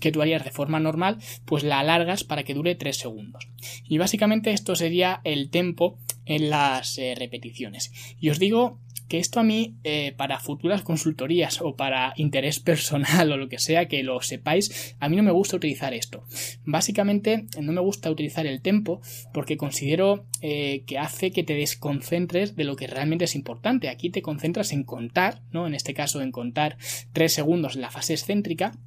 que 0.00 0.12
tú 0.12 0.20
harías 0.20 0.44
de 0.44 0.50
forma 0.50 0.80
normal, 0.80 1.18
pues 1.44 1.62
la 1.62 1.78
alargas 1.80 2.24
para 2.24 2.44
que 2.44 2.54
dure 2.54 2.74
3 2.74 2.96
segundos. 2.96 3.48
Y 3.84 3.98
básicamente 3.98 4.50
esto 4.50 4.76
sería 4.76 5.20
el 5.24 5.50
tempo 5.50 5.98
en 6.28 6.50
las 6.50 6.98
eh, 6.98 7.14
repeticiones. 7.16 7.92
Y 8.20 8.28
os 8.28 8.38
digo 8.38 8.78
que 9.08 9.18
esto 9.18 9.40
a 9.40 9.42
mí, 9.42 9.76
eh, 9.84 10.12
para 10.16 10.38
futuras 10.38 10.82
consultorías 10.82 11.60
o 11.62 11.74
para 11.74 12.12
interés 12.16 12.60
personal 12.68 13.32
o 13.32 13.36
lo 13.36 13.48
que 13.48 13.58
sea, 13.58 13.88
que 13.88 14.02
lo 14.02 14.20
sepáis, 14.20 14.94
a 15.00 15.08
mí 15.08 15.16
no 15.16 15.22
me 15.22 15.32
gusta 15.32 15.56
utilizar 15.56 15.94
esto. 15.94 16.24
Básicamente, 16.64 17.46
no 17.60 17.72
me 17.72 17.80
gusta 17.80 18.10
utilizar 18.10 18.46
el 18.46 18.60
tempo 18.60 19.00
porque 19.32 19.56
considero 19.56 20.26
eh, 20.42 20.84
que 20.86 20.98
hace 20.98 21.30
que 21.30 21.42
te 21.42 21.54
desconcentres 21.54 22.54
de 22.54 22.64
lo 22.64 22.76
que 22.76 22.86
realmente 22.86 23.24
es 23.24 23.34
importante. 23.34 23.88
Aquí 23.88 24.10
te 24.10 24.22
concentras 24.22 24.72
en 24.72 24.84
contar, 24.84 25.42
¿no? 25.50 25.66
En 25.66 25.74
este 25.74 25.94
caso, 25.94 26.20
en 26.20 26.30
contar 26.30 26.76
3 27.14 27.32
segundos 27.32 27.74
en 27.74 27.82
la 27.82 27.90
fase 27.90 28.12
excéntrica 28.12 28.78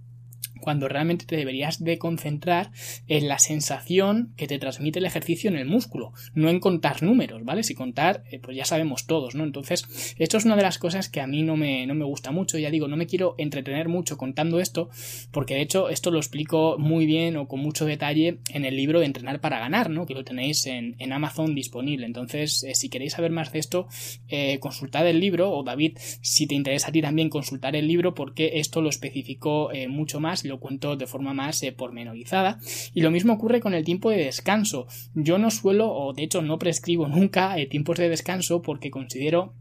cuando 0.61 0.87
realmente 0.87 1.25
te 1.25 1.35
deberías 1.35 1.83
de 1.83 1.97
concentrar 1.97 2.71
en 3.07 3.27
la 3.27 3.39
sensación 3.39 4.33
que 4.37 4.47
te 4.47 4.59
transmite 4.59 4.99
el 4.99 5.05
ejercicio 5.05 5.49
en 5.49 5.57
el 5.57 5.67
músculo, 5.67 6.13
no 6.33 6.49
en 6.49 6.59
contar 6.59 7.03
números, 7.03 7.43
¿vale? 7.43 7.63
Si 7.63 7.75
contar, 7.75 8.23
eh, 8.31 8.39
pues 8.39 8.55
ya 8.55 8.65
sabemos 8.65 9.07
todos, 9.07 9.35
¿no? 9.35 9.43
Entonces, 9.43 10.15
esto 10.17 10.37
es 10.37 10.45
una 10.45 10.55
de 10.55 10.61
las 10.61 10.77
cosas 10.77 11.09
que 11.09 11.21
a 11.21 11.27
mí 11.27 11.43
no 11.43 11.57
me, 11.57 11.85
no 11.87 11.95
me 11.95 12.05
gusta 12.05 12.31
mucho, 12.31 12.57
ya 12.57 12.69
digo, 12.69 12.87
no 12.87 12.97
me 12.97 13.07
quiero 13.07 13.35
entretener 13.37 13.89
mucho 13.89 14.17
contando 14.17 14.59
esto, 14.59 14.89
porque 15.31 15.55
de 15.55 15.61
hecho 15.61 15.89
esto 15.89 16.11
lo 16.11 16.19
explico 16.19 16.77
muy 16.77 17.05
bien 17.05 17.37
o 17.37 17.47
con 17.47 17.59
mucho 17.59 17.85
detalle 17.85 18.39
en 18.53 18.65
el 18.65 18.75
libro 18.75 18.99
de 18.99 19.05
Entrenar 19.05 19.41
para 19.41 19.59
Ganar, 19.59 19.89
¿no? 19.89 20.05
Que 20.05 20.13
lo 20.13 20.23
tenéis 20.23 20.65
en, 20.67 20.95
Amazon 21.11 21.53
disponible. 21.55 22.05
Entonces, 22.05 22.63
eh, 22.63 22.73
si 22.73 22.87
queréis 22.87 23.13
saber 23.13 23.31
más 23.31 23.51
de 23.51 23.59
esto, 23.59 23.87
eh, 24.29 24.59
consultad 24.59 25.05
el 25.07 25.19
libro, 25.19 25.51
o 25.51 25.63
David, 25.63 25.97
si 26.21 26.47
te 26.47 26.55
interesa 26.55 26.87
a 26.87 26.91
ti 26.91 27.01
también 27.01 27.29
consultar 27.29 27.75
el 27.75 27.87
libro, 27.87 28.13
porque 28.13 28.51
esto 28.55 28.81
lo 28.81 28.89
especificó 28.89 29.69
mucho 29.89 30.19
más 30.19 30.45
lo 30.51 30.59
cuento 30.59 30.95
de 30.95 31.07
forma 31.07 31.33
más 31.33 31.63
eh, 31.63 31.71
pormenorizada. 31.71 32.59
Y 32.93 33.01
lo 33.01 33.09
mismo 33.09 33.33
ocurre 33.33 33.61
con 33.61 33.73
el 33.73 33.85
tiempo 33.85 34.11
de 34.11 34.17
descanso. 34.17 34.85
Yo 35.15 35.37
no 35.37 35.49
suelo, 35.49 35.91
o 35.91 36.13
de 36.13 36.23
hecho 36.23 36.41
no 36.41 36.59
prescribo 36.59 37.07
nunca 37.07 37.57
eh, 37.57 37.65
tiempos 37.65 37.97
de 37.97 38.09
descanso 38.09 38.61
porque 38.61 38.91
considero 38.91 39.53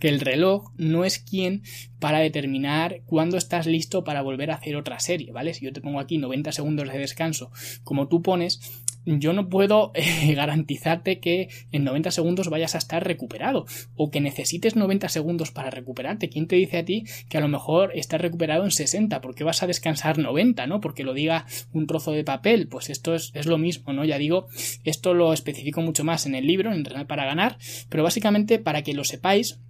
que 0.00 0.08
el 0.08 0.20
reloj 0.20 0.72
no 0.76 1.04
es 1.04 1.18
quien 1.18 1.62
para 2.00 2.18
determinar 2.18 3.02
cuándo 3.06 3.36
estás 3.36 3.66
listo 3.66 4.04
para 4.04 4.20
volver 4.20 4.50
a 4.50 4.56
hacer 4.56 4.76
otra 4.76 4.98
serie, 4.98 5.32
¿vale? 5.32 5.54
Si 5.54 5.64
yo 5.64 5.72
te 5.72 5.80
pongo 5.80 6.00
aquí 6.00 6.18
90 6.18 6.52
segundos 6.52 6.88
de 6.88 6.98
descanso, 6.98 7.50
como 7.84 8.08
tú 8.08 8.20
pones, 8.20 8.84
yo 9.06 9.32
no 9.32 9.48
puedo 9.48 9.92
eh, 9.94 10.34
garantizarte 10.34 11.20
que 11.20 11.48
en 11.72 11.84
90 11.84 12.10
segundos 12.10 12.50
vayas 12.50 12.74
a 12.74 12.78
estar 12.78 13.04
recuperado 13.04 13.66
o 13.94 14.10
que 14.10 14.20
necesites 14.20 14.76
90 14.76 15.08
segundos 15.08 15.50
para 15.50 15.70
recuperarte. 15.70 16.28
¿Quién 16.28 16.48
te 16.48 16.56
dice 16.56 16.78
a 16.78 16.84
ti 16.84 17.04
que 17.28 17.38
a 17.38 17.40
lo 17.40 17.48
mejor 17.48 17.92
estás 17.94 18.20
recuperado 18.20 18.64
en 18.64 18.70
60? 18.70 19.20
¿Por 19.20 19.34
qué 19.34 19.44
vas 19.44 19.62
a 19.62 19.66
descansar 19.66 20.18
90, 20.18 20.66
no? 20.66 20.80
Porque 20.80 21.04
lo 21.04 21.14
diga 21.14 21.46
un 21.72 21.86
trozo 21.86 22.12
de 22.12 22.24
papel. 22.24 22.68
Pues 22.68 22.90
esto 22.90 23.14
es, 23.14 23.30
es 23.34 23.46
lo 23.46 23.58
mismo, 23.58 23.92
¿no? 23.92 24.04
Ya 24.04 24.18
digo, 24.18 24.48
esto 24.84 25.14
lo 25.14 25.32
especifico 25.32 25.80
mucho 25.80 26.04
más 26.04 26.26
en 26.26 26.34
el 26.34 26.46
libro, 26.46 26.70
en 26.70 26.78
Entrenar 26.78 27.06
para 27.06 27.24
Ganar, 27.24 27.58
pero 27.88 28.02
básicamente 28.02 28.58
para 28.58 28.82
que 28.82 28.94
lo 28.94 29.04
sepáis, 29.04 29.60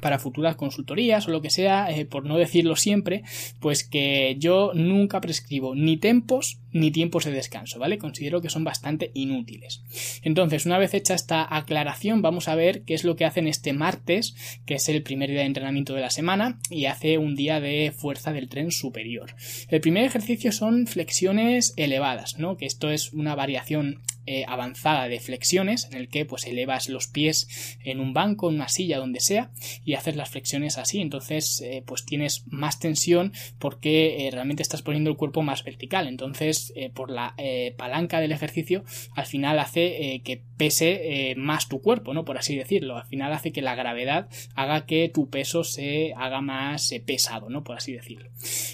para 0.00 0.18
futuras 0.18 0.56
consultorías 0.56 1.26
o 1.26 1.30
lo 1.30 1.42
que 1.42 1.50
sea, 1.50 1.90
eh, 1.90 2.04
por 2.04 2.24
no 2.24 2.36
decirlo 2.36 2.76
siempre, 2.76 3.22
pues 3.60 3.84
que 3.84 4.36
yo 4.38 4.72
nunca 4.74 5.20
prescribo 5.20 5.74
ni 5.74 5.96
tempos 5.96 6.58
ni 6.72 6.90
tiempos 6.90 7.24
de 7.24 7.32
descanso, 7.32 7.78
¿vale? 7.78 7.98
Considero 7.98 8.40
que 8.40 8.50
son 8.50 8.64
bastante 8.64 9.10
inútiles. 9.14 9.82
Entonces, 10.22 10.66
una 10.66 10.78
vez 10.78 10.94
hecha 10.94 11.14
esta 11.14 11.46
aclaración, 11.56 12.22
vamos 12.22 12.48
a 12.48 12.54
ver 12.54 12.82
qué 12.82 12.94
es 12.94 13.04
lo 13.04 13.16
que 13.16 13.24
hacen 13.24 13.48
este 13.48 13.72
martes, 13.72 14.34
que 14.66 14.74
es 14.74 14.88
el 14.88 15.02
primer 15.02 15.30
día 15.30 15.40
de 15.40 15.46
entrenamiento 15.46 15.94
de 15.94 16.02
la 16.02 16.10
semana, 16.10 16.58
y 16.70 16.86
hace 16.86 17.18
un 17.18 17.36
día 17.36 17.60
de 17.60 17.92
fuerza 17.96 18.32
del 18.32 18.48
tren 18.48 18.70
superior. 18.70 19.34
El 19.68 19.80
primer 19.80 20.04
ejercicio 20.04 20.52
son 20.52 20.86
flexiones 20.86 21.74
elevadas, 21.76 22.38
¿no? 22.38 22.56
Que 22.56 22.66
esto 22.66 22.90
es 22.90 23.12
una 23.12 23.34
variación 23.34 24.02
eh, 24.30 24.44
avanzada 24.46 25.08
de 25.08 25.20
flexiones 25.20 25.88
en 25.90 25.96
el 25.96 26.10
que 26.10 26.26
pues 26.26 26.46
elevas 26.46 26.90
los 26.90 27.06
pies 27.06 27.78
en 27.82 27.98
un 27.98 28.12
banco, 28.12 28.50
en 28.50 28.56
una 28.56 28.68
silla, 28.68 28.98
donde 28.98 29.20
sea 29.20 29.50
y 29.86 29.94
haces 29.94 30.16
las 30.16 30.28
flexiones 30.28 30.76
así. 30.76 31.00
Entonces 31.00 31.62
eh, 31.62 31.82
pues 31.86 32.04
tienes 32.04 32.44
más 32.46 32.78
tensión 32.78 33.32
porque 33.58 34.26
eh, 34.26 34.30
realmente 34.30 34.62
estás 34.62 34.82
poniendo 34.82 35.08
el 35.08 35.16
cuerpo 35.16 35.40
más 35.40 35.64
vertical. 35.64 36.08
Entonces 36.08 36.74
por 36.92 37.10
la 37.10 37.34
palanca 37.78 38.20
del 38.20 38.32
ejercicio 38.32 38.84
al 39.14 39.24
final 39.24 39.58
hace 39.58 40.20
que 40.24 40.42
pese 40.58 41.34
más 41.36 41.68
tu 41.68 41.80
cuerpo 41.80 42.12
no 42.12 42.26
por 42.26 42.36
así 42.36 42.54
decirlo. 42.54 42.98
Al 42.98 43.06
final 43.06 43.32
hace 43.32 43.52
que 43.52 43.62
la 43.62 43.74
gravedad 43.74 44.28
haga 44.54 44.84
que 44.84 45.08
tu 45.08 45.30
peso 45.30 45.64
se 45.64 46.12
haga 46.16 46.42
más 46.42 46.92
pesado 47.06 47.48
no 47.48 47.64
por 47.64 47.76
así 47.76 47.94
decirlo. 47.94 48.28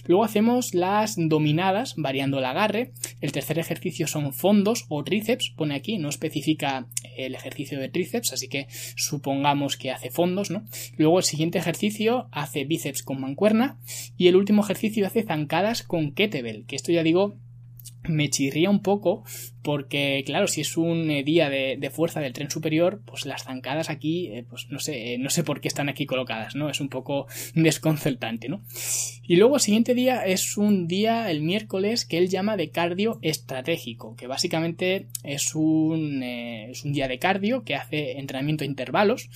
Luego 0.06 0.25
hacemos 0.25 0.75
las 0.75 1.14
dominadas 1.16 1.94
variando 1.96 2.38
el 2.38 2.44
agarre. 2.44 2.92
El 3.20 3.30
tercer 3.30 3.61
ejercicio 3.61 4.08
son 4.08 4.32
fondos 4.32 4.87
o 4.88 5.04
tríceps 5.04 5.43
pone 5.50 5.74
aquí, 5.74 5.98
no 5.98 6.08
especifica 6.08 6.86
el 7.16 7.34
ejercicio 7.34 7.78
de 7.78 7.88
tríceps, 7.88 8.32
así 8.32 8.48
que 8.48 8.66
supongamos 8.96 9.76
que 9.76 9.90
hace 9.90 10.10
fondos, 10.10 10.50
¿no? 10.50 10.64
Luego 10.96 11.18
el 11.18 11.24
siguiente 11.24 11.58
ejercicio 11.58 12.28
hace 12.32 12.64
bíceps 12.64 13.02
con 13.02 13.20
mancuerna 13.20 13.78
y 14.16 14.28
el 14.28 14.36
último 14.36 14.62
ejercicio 14.62 15.06
hace 15.06 15.22
zancadas 15.22 15.82
con 15.82 16.12
kettlebell, 16.12 16.66
que 16.66 16.76
esto 16.76 16.92
ya 16.92 17.02
digo 17.02 17.36
me 18.08 18.28
chirría 18.28 18.70
un 18.70 18.82
poco 18.82 19.24
porque 19.64 20.23
claro, 20.26 20.47
si 20.47 20.61
es 20.61 20.76
un 20.76 21.11
eh, 21.11 21.25
día 21.25 21.49
de, 21.49 21.90
fuerza 21.90 22.21
del 22.21 22.35
tren 22.35 22.50
superior, 22.50 23.00
pues 23.06 23.25
las 23.25 23.44
zancadas 23.44 23.88
aquí, 23.88 24.26
eh, 24.26 24.44
pues 24.49 24.71
no 24.71 24.78
sé, 24.78 25.14
eh, 25.14 25.18
no 25.18 25.30
sé 25.30 25.42
por 25.42 25.62
qué 25.62 25.68
están 25.68 25.88
aquí 25.88 26.04
colocadas, 26.04 26.54
¿no? 26.54 26.68
Es 26.68 26.83
un 26.83 26.90
poco 26.90 27.26
desconcertante, 27.54 28.50
¿no? 28.50 28.62
Y 29.26 29.37
luego 29.37 29.54
el 29.54 29.62
siguiente 29.62 29.94
día 29.94 30.26
es 30.26 30.59
un 30.59 30.87
día, 30.87 31.30
el 31.30 31.40
miércoles, 31.40 32.04
que 32.04 32.18
él 32.18 32.28
llama 32.28 32.59
de 32.59 32.71
cardio 32.71 33.18
estratégico, 33.23 34.14
que 34.16 34.26
básicamente 34.26 35.06
es 35.23 35.54
un, 35.54 36.23
es 36.23 36.85
un 36.85 36.92
día 36.92 37.09
de 37.09 37.18
cardio 37.18 37.64
que 37.64 37.75
hace 37.75 38.18
entrenamiento 38.18 38.64
a 38.64 38.66
intervalos, 38.66 39.30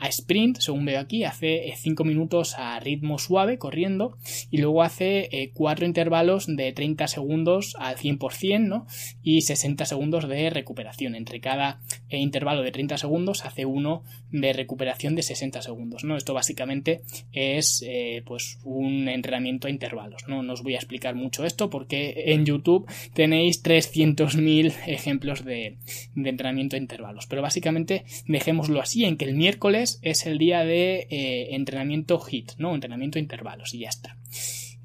a 0.00 0.08
sprint, 0.08 0.58
según 0.58 0.84
veo 0.86 0.98
aquí, 0.98 1.22
hace 1.22 1.72
5 1.76 2.02
minutos 2.02 2.56
a 2.58 2.80
ritmo 2.80 3.18
suave, 3.18 3.58
corriendo, 3.58 4.16
y 4.50 4.58
luego 4.58 4.82
hace 4.82 5.52
4 5.54 5.86
intervalos 5.86 6.46
de 6.48 6.72
30 6.72 7.06
segundos 7.06 7.76
al 7.78 7.96
100%, 7.96 8.66
¿no? 8.66 8.86
Y 9.22 9.42
60 9.42 9.84
segundos 9.84 10.28
de 10.28 10.50
recuperación. 10.50 11.14
Entre 11.14 11.40
cada 11.40 11.80
eh, 12.08 12.18
intervalo 12.18 12.62
de 12.62 12.72
30 12.72 12.98
segundos 12.98 13.44
hace 13.44 13.66
uno 13.66 14.02
de 14.30 14.52
recuperación 14.52 15.14
de 15.14 15.22
60 15.22 15.62
segundos. 15.62 16.04
¿no? 16.04 16.16
Esto 16.16 16.34
básicamente 16.34 17.02
es 17.32 17.84
eh, 17.86 18.22
pues 18.24 18.58
un 18.64 19.08
entrenamiento 19.08 19.66
a 19.66 19.70
intervalos. 19.70 20.24
¿no? 20.28 20.42
no 20.42 20.52
os 20.52 20.62
voy 20.62 20.74
a 20.74 20.78
explicar 20.78 21.14
mucho 21.14 21.44
esto 21.44 21.70
porque 21.70 22.24
en 22.26 22.44
YouTube 22.44 22.90
tenéis 23.14 23.62
300.000 23.62 24.74
ejemplos 24.86 25.44
de, 25.44 25.78
entrenamiento 26.16 26.76
a 26.76 26.78
intervalos. 26.78 27.26
Pero 27.26 27.42
básicamente 27.42 28.04
dejémoslo 28.26 28.80
así 28.80 29.04
en 29.04 29.16
que 29.16 29.24
el 29.24 29.34
miércoles 29.34 29.98
es 30.02 30.26
el 30.26 30.38
día 30.38 30.64
de 30.64 31.06
eh, 31.10 31.54
entrenamiento 31.54 32.20
HIT, 32.20 32.52
¿no? 32.58 32.74
entrenamiento 32.74 33.18
a 33.18 33.20
intervalos 33.20 33.74
y 33.74 33.80
ya 33.80 33.88
está. 33.88 34.16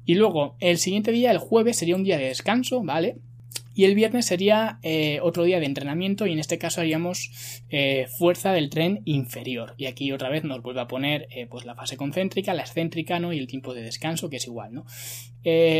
Y 0.06 0.14
luego, 0.14 0.56
el 0.60 0.78
siguiente 0.78 1.10
día, 1.10 1.32
el 1.32 1.38
jueves, 1.38 1.78
sería 1.78 1.96
un 1.96 2.04
día 2.04 2.16
de 2.16 2.28
descanso, 2.28 2.82
¿vale? 2.84 3.16
Y 3.76 3.84
el 3.84 3.94
viernes 3.94 4.24
sería 4.24 4.78
eh, 4.82 5.20
otro 5.22 5.44
día 5.44 5.60
de 5.60 5.66
entrenamiento 5.66 6.26
y 6.26 6.32
en 6.32 6.38
este 6.38 6.56
caso 6.56 6.80
haríamos 6.80 7.62
eh, 7.68 8.06
fuerza 8.18 8.54
del 8.54 8.70
tren 8.70 9.02
inferior. 9.04 9.74
Y 9.76 9.84
aquí 9.84 10.12
otra 10.12 10.30
vez 10.30 10.44
nos 10.44 10.62
vuelve 10.62 10.80
a 10.80 10.88
poner 10.88 11.28
eh, 11.28 11.46
pues 11.46 11.66
la 11.66 11.74
fase 11.74 11.98
concéntrica, 11.98 12.54
la 12.54 12.62
excéntrica 12.62 13.20
¿no? 13.20 13.34
y 13.34 13.38
el 13.38 13.46
tiempo 13.46 13.74
de 13.74 13.82
descanso 13.82 14.30
que 14.30 14.36
es 14.36 14.46
igual. 14.46 14.72
¿no? 14.72 14.86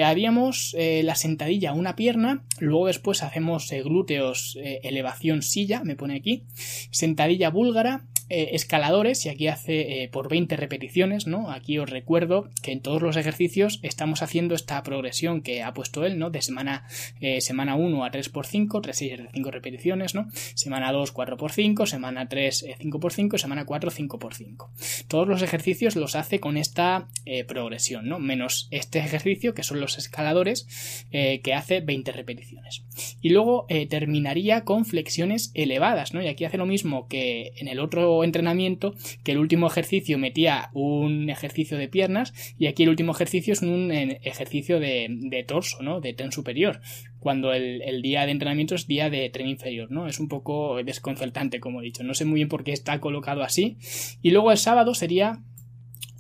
haríamos 0.05 0.77
la 0.79 1.17
sentadilla 1.17 1.71
a 1.71 1.73
una 1.73 1.97
pierna, 1.97 2.45
luego 2.61 2.87
después 2.87 3.25
hacemos 3.25 3.69
glúteos 3.83 4.57
elevación 4.63 5.43
silla, 5.43 5.83
me 5.83 5.97
pone 5.97 6.15
aquí, 6.15 6.45
sentadilla 6.93 7.51
búlgara, 7.51 8.07
eh, 8.29 8.51
escaladores 8.55 9.25
y 9.25 9.29
aquí 9.29 9.47
hace 9.47 10.03
eh, 10.03 10.09
por 10.09 10.29
20 10.29 10.57
repeticiones, 10.57 11.29
¿no? 11.29 11.53
Aquí 11.53 11.79
os 11.79 11.89
recuerdo 11.89 12.51
que 12.61 12.73
en 12.73 12.81
todos 12.81 13.01
los 13.01 13.17
ejercicios 13.17 13.79
estamos 13.85 14.21
haciendo 14.21 14.57
esta 14.57 14.83
progresión 14.83 15.43
que 15.43 15.63
ha 15.63 15.73
puesto 15.73 16.05
él, 16.05 16.19
¿no? 16.19 16.31
De 16.31 16.43
semana, 16.43 16.89
eh, 17.21 17.41
semana 17.41 17.77
1 17.77 18.05
a 18.05 18.11
3x5, 18.11 18.81
3 18.83 18.97
6 18.97 19.19
de 19.19 19.29
5 19.33 19.51
repeticiones, 19.53 20.17
¿no? 20.17 20.27
Semana 20.33 20.91
2 20.91 21.15
4x5, 21.15 21.87
semana 21.87 22.29
3 22.29 22.67
5x5 22.81 23.39
semana 23.39 23.65
4 23.65 23.91
5x5. 23.93 25.07
Todos 25.07 25.29
los 25.29 25.43
ejercicios 25.43 25.95
los 25.95 26.17
hace 26.17 26.41
con 26.41 26.57
esta 26.57 27.07
progresión, 27.47 28.09
¿no? 28.09 28.19
Menos 28.19 28.67
este 28.73 28.99
ejercicio 28.99 29.55
que 29.55 29.63
son 29.63 29.81
los 29.81 29.99
escaladores 29.99 30.67
que 31.11 31.55
hace 31.55 31.81
20 31.81 32.13
repeticiones. 32.13 32.85
Y 33.21 33.31
luego 33.31 33.67
terminaría 33.89 34.65
con 34.65 34.85
flexiones 34.85 35.53
elevadas, 35.55 36.13
¿no? 36.13 36.23
Y 36.23 36.29
aquí 36.29 36.45
hace 36.45 36.59
lo 36.59 36.67
mismo 36.67 37.09
que 37.09 37.53
en 37.57 37.69
el 37.69 37.81
otro 37.81 38.16
entrenamiento 38.25 38.95
que 39.25 39.33
el 39.33 39.39
último 39.39 39.67
ejercicio 39.67 40.19
metía 40.19 40.71
un 40.73 41.31
ejercicio 41.31 41.79
de 41.79 41.89
piernas 41.89 42.33
y 42.59 42.67
aquí 42.67 42.85
el 42.85 42.91
último 42.91 43.13
ejercicio 43.13 43.53
es 43.53 43.63
un 43.63 43.91
ejercicio 43.91 44.81
de, 44.81 45.45
torso, 45.47 45.83
¿no? 45.83 46.01
De 46.01 46.13
tren 46.13 46.33
superior, 46.33 46.81
cuando 47.19 47.53
el, 47.53 47.83
el, 47.83 48.03
día 48.03 48.27
de 48.27 48.33
entrenamiento 48.33 48.75
es 48.75 48.87
día 48.87 49.11
de 49.11 49.29
tren 49.31 49.49
inferior, 49.49 49.91
¿no? 49.91 50.07
Es 50.07 50.21
un 50.21 50.29
poco 50.29 50.83
desconcertante, 50.83 51.61
como 51.61 51.81
he 51.81 51.85
dicho. 51.85 52.05
No 52.05 52.15
sé 52.15 52.25
muy 52.25 52.37
bien 52.37 52.49
por 52.49 52.65
qué 52.65 52.73
está 52.73 53.01
colocado 53.01 53.43
así. 53.43 53.77
Y 54.23 54.31
luego 54.31 54.51
el 54.51 54.59
sábado 54.59 54.95
sería 54.95 55.43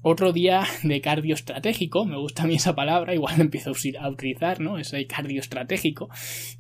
otro 0.02 0.32
día 0.32 0.64
de 0.82 1.00
cardio 1.00 1.34
estratégico, 1.34 2.04
me 2.04 2.16
gusta 2.16 2.44
a 2.44 2.46
mí 2.46 2.54
esa 2.54 2.74
palabra, 2.74 3.14
igual 3.14 3.40
empiezo 3.40 3.72
a 4.00 4.08
utilizar, 4.08 4.60
¿no? 4.60 4.78
Ese 4.78 5.06
cardio 5.06 5.40
estratégico, 5.40 6.08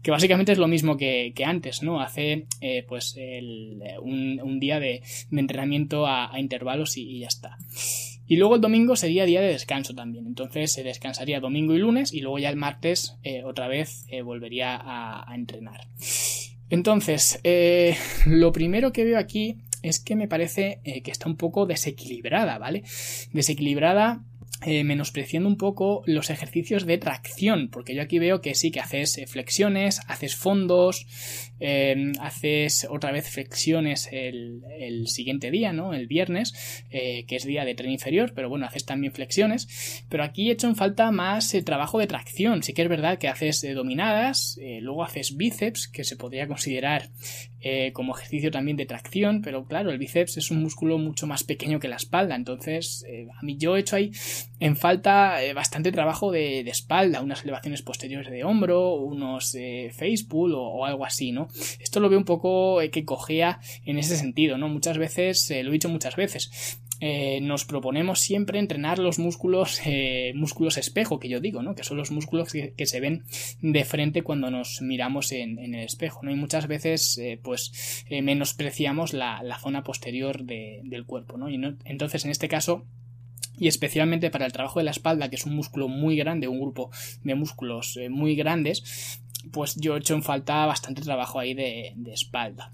que 0.02 0.10
básicamente 0.10 0.52
es 0.52 0.58
lo 0.58 0.68
mismo 0.68 0.96
que, 0.96 1.32
antes, 1.44 1.82
¿no? 1.82 2.00
Hace 2.00 2.46
eh, 2.60 2.84
pues 2.88 3.16
un, 4.02 4.58
día 4.60 4.80
de, 4.80 5.02
entrenamiento 5.30 6.06
a, 6.06 6.32
intervalos 6.38 6.96
y, 6.96 7.20
ya 7.20 7.28
está. 7.28 7.58
Y 8.26 8.36
luego 8.36 8.56
el 8.56 8.60
domingo 8.60 8.96
sería 8.96 9.24
día 9.24 9.40
de 9.40 9.48
descanso 9.48 9.94
también. 9.94 10.26
Entonces 10.26 10.72
se 10.72 10.82
descansaría 10.82 11.38
domingo 11.38 11.74
y 11.74 11.78
lunes 11.78 12.12
y 12.12 12.20
luego 12.20 12.38
ya 12.38 12.50
el 12.50 12.56
martes 12.56 13.16
eh, 13.22 13.44
otra 13.44 13.68
vez 13.68 14.06
eh, 14.08 14.22
volvería 14.22 14.76
a, 14.82 15.34
entrenar. 15.34 15.86
Entonces, 16.68 17.40
lo 18.26 18.50
primero 18.50 18.92
que 18.92 19.04
veo 19.04 19.18
aquí 19.18 19.58
es 19.82 20.00
que 20.00 20.16
me 20.16 20.28
parece 20.28 20.80
eh, 20.84 21.02
que 21.02 21.10
está 21.10 21.28
un 21.28 21.36
poco 21.36 21.66
desequilibrada, 21.66 22.58
¿vale? 22.58 22.82
Desequilibrada 23.32 24.22
eh, 24.64 24.84
menospreciando 24.84 25.50
un 25.50 25.58
poco 25.58 26.02
los 26.06 26.30
ejercicios 26.30 26.86
de 26.86 26.96
tracción, 26.96 27.68
porque 27.70 27.94
yo 27.94 28.00
aquí 28.00 28.18
veo 28.18 28.40
que 28.40 28.54
sí 28.54 28.70
que 28.70 28.80
haces 28.80 29.18
eh, 29.18 29.26
flexiones, 29.26 30.00
haces 30.08 30.34
fondos, 30.34 31.06
em, 31.60 32.12
haces 32.20 32.86
otra 32.90 33.12
vez 33.12 33.28
flexiones 33.28 34.08
el, 34.10 34.62
siguiente 35.08 35.50
día, 35.50 35.74
¿no? 35.74 35.92
El 35.92 36.06
viernes, 36.06 36.54
que 36.90 37.36
es 37.36 37.44
día 37.44 37.64
de 37.64 37.74
tren 37.74 37.90
inferior, 37.90 38.32
pero 38.34 38.48
bueno, 38.48 38.66
haces 38.66 38.86
también 38.86 39.12
flexiones, 39.12 40.04
pero 40.08 40.24
aquí 40.24 40.48
he 40.48 40.52
hecho 40.52 40.68
en 40.68 40.76
falta 40.76 41.10
más 41.10 41.54
trabajo 41.64 41.98
de 41.98 42.06
tracción, 42.06 42.62
sí 42.62 42.72
que 42.72 42.82
es 42.82 42.88
verdad 42.88 43.18
que 43.18 43.28
haces 43.28 43.64
dominadas, 43.74 44.58
luego 44.80 45.04
haces 45.04 45.36
bíceps, 45.36 45.86
que 45.86 46.04
se 46.04 46.16
podría 46.16 46.48
considerar 46.48 47.10
eh, 47.68 47.92
como 47.92 48.14
ejercicio 48.16 48.52
también 48.52 48.76
de 48.76 48.86
tracción, 48.86 49.42
pero 49.42 49.64
claro, 49.66 49.90
el 49.90 49.98
bíceps 49.98 50.36
es 50.36 50.52
un 50.52 50.62
músculo 50.62 50.98
mucho 50.98 51.26
más 51.26 51.42
pequeño 51.42 51.80
que 51.80 51.88
la 51.88 51.96
espalda, 51.96 52.36
entonces 52.36 53.04
eh, 53.08 53.26
a 53.36 53.42
mí 53.42 53.56
yo 53.56 53.76
he 53.76 53.80
hecho 53.80 53.96
ahí 53.96 54.12
en 54.60 54.76
falta 54.76 55.42
eh, 55.42 55.52
bastante 55.52 55.90
trabajo 55.90 56.30
de, 56.30 56.60
espalda, 56.60 57.22
unas 57.22 57.42
elevaciones 57.42 57.82
posteriores 57.82 58.30
de 58.30 58.44
hombro, 58.44 58.94
unos 58.94 59.56
face 59.92 60.24
pull 60.28 60.54
o, 60.54 60.84
algo 60.84 61.04
así, 61.04 61.32
¿no? 61.32 61.48
Esto 61.80 61.98
lo 61.98 62.08
veo 62.08 62.20
un 62.20 62.24
poco 62.24 62.78
que 62.92 63.04
cojea 63.04 63.58
en 63.84 63.98
ese 63.98 64.16
sentido, 64.16 64.58
¿no? 64.58 64.68
Muchas 64.68 64.96
veces, 64.96 65.50
lo 65.50 65.70
he 65.70 65.72
dicho 65.72 65.88
muchas 65.88 66.14
veces, 66.14 66.78
eh, 67.00 67.40
nos 67.42 67.64
proponemos 67.64 68.20
siempre 68.20 68.58
entrenar 68.58 68.98
los 68.98 69.18
músculos, 69.18 69.80
eh, 69.86 70.32
músculos 70.34 70.78
espejo, 70.78 71.18
que 71.18 71.28
yo 71.28 71.40
digo, 71.40 71.62
¿no? 71.62 71.74
Que 71.74 71.84
son 71.84 71.96
los 71.96 72.10
músculos 72.10 72.52
que, 72.52 72.86
se 72.86 73.00
ven 73.00 73.24
de 73.60 73.84
frente 73.84 74.22
cuando 74.22 74.50
nos 74.50 74.80
miramos 74.82 75.32
en, 75.32 75.58
el 75.58 75.84
espejo, 75.84 76.20
¿no? 76.22 76.30
Y 76.30 76.36
muchas 76.36 76.66
veces, 76.66 77.18
eh, 77.18 77.38
pues, 77.42 78.04
menospreciamos 78.10 79.12
la, 79.12 79.42
zona 79.60 79.82
posterior 79.82 80.44
del 80.44 81.06
cuerpo, 81.06 81.38
¿no? 81.38 81.48
Y 81.48 81.58
entonces, 81.84 82.24
en 82.24 82.30
este 82.30 82.46
caso, 82.48 82.84
y 83.58 83.68
especialmente 83.68 84.30
para 84.30 84.46
el 84.46 84.52
trabajo 84.52 84.80
de 84.80 84.84
la 84.84 84.90
espalda, 84.90 85.28
que 85.28 85.36
es 85.36 85.46
un 85.46 85.54
músculo 85.54 85.88
muy 85.88 86.16
grande, 86.16 86.48
un 86.48 86.60
grupo 86.60 86.90
de 87.22 87.34
músculos 87.34 87.98
muy 88.10 88.36
grandes, 88.36 89.20
pues 89.50 89.76
yo 89.76 89.94
he 89.94 89.98
hecho 89.98 90.14
en 90.14 90.22
falta 90.22 90.66
bastante 90.66 91.02
trabajo 91.02 91.38
ahí 91.38 91.54
de, 91.54 91.94
espalda. 92.12 92.72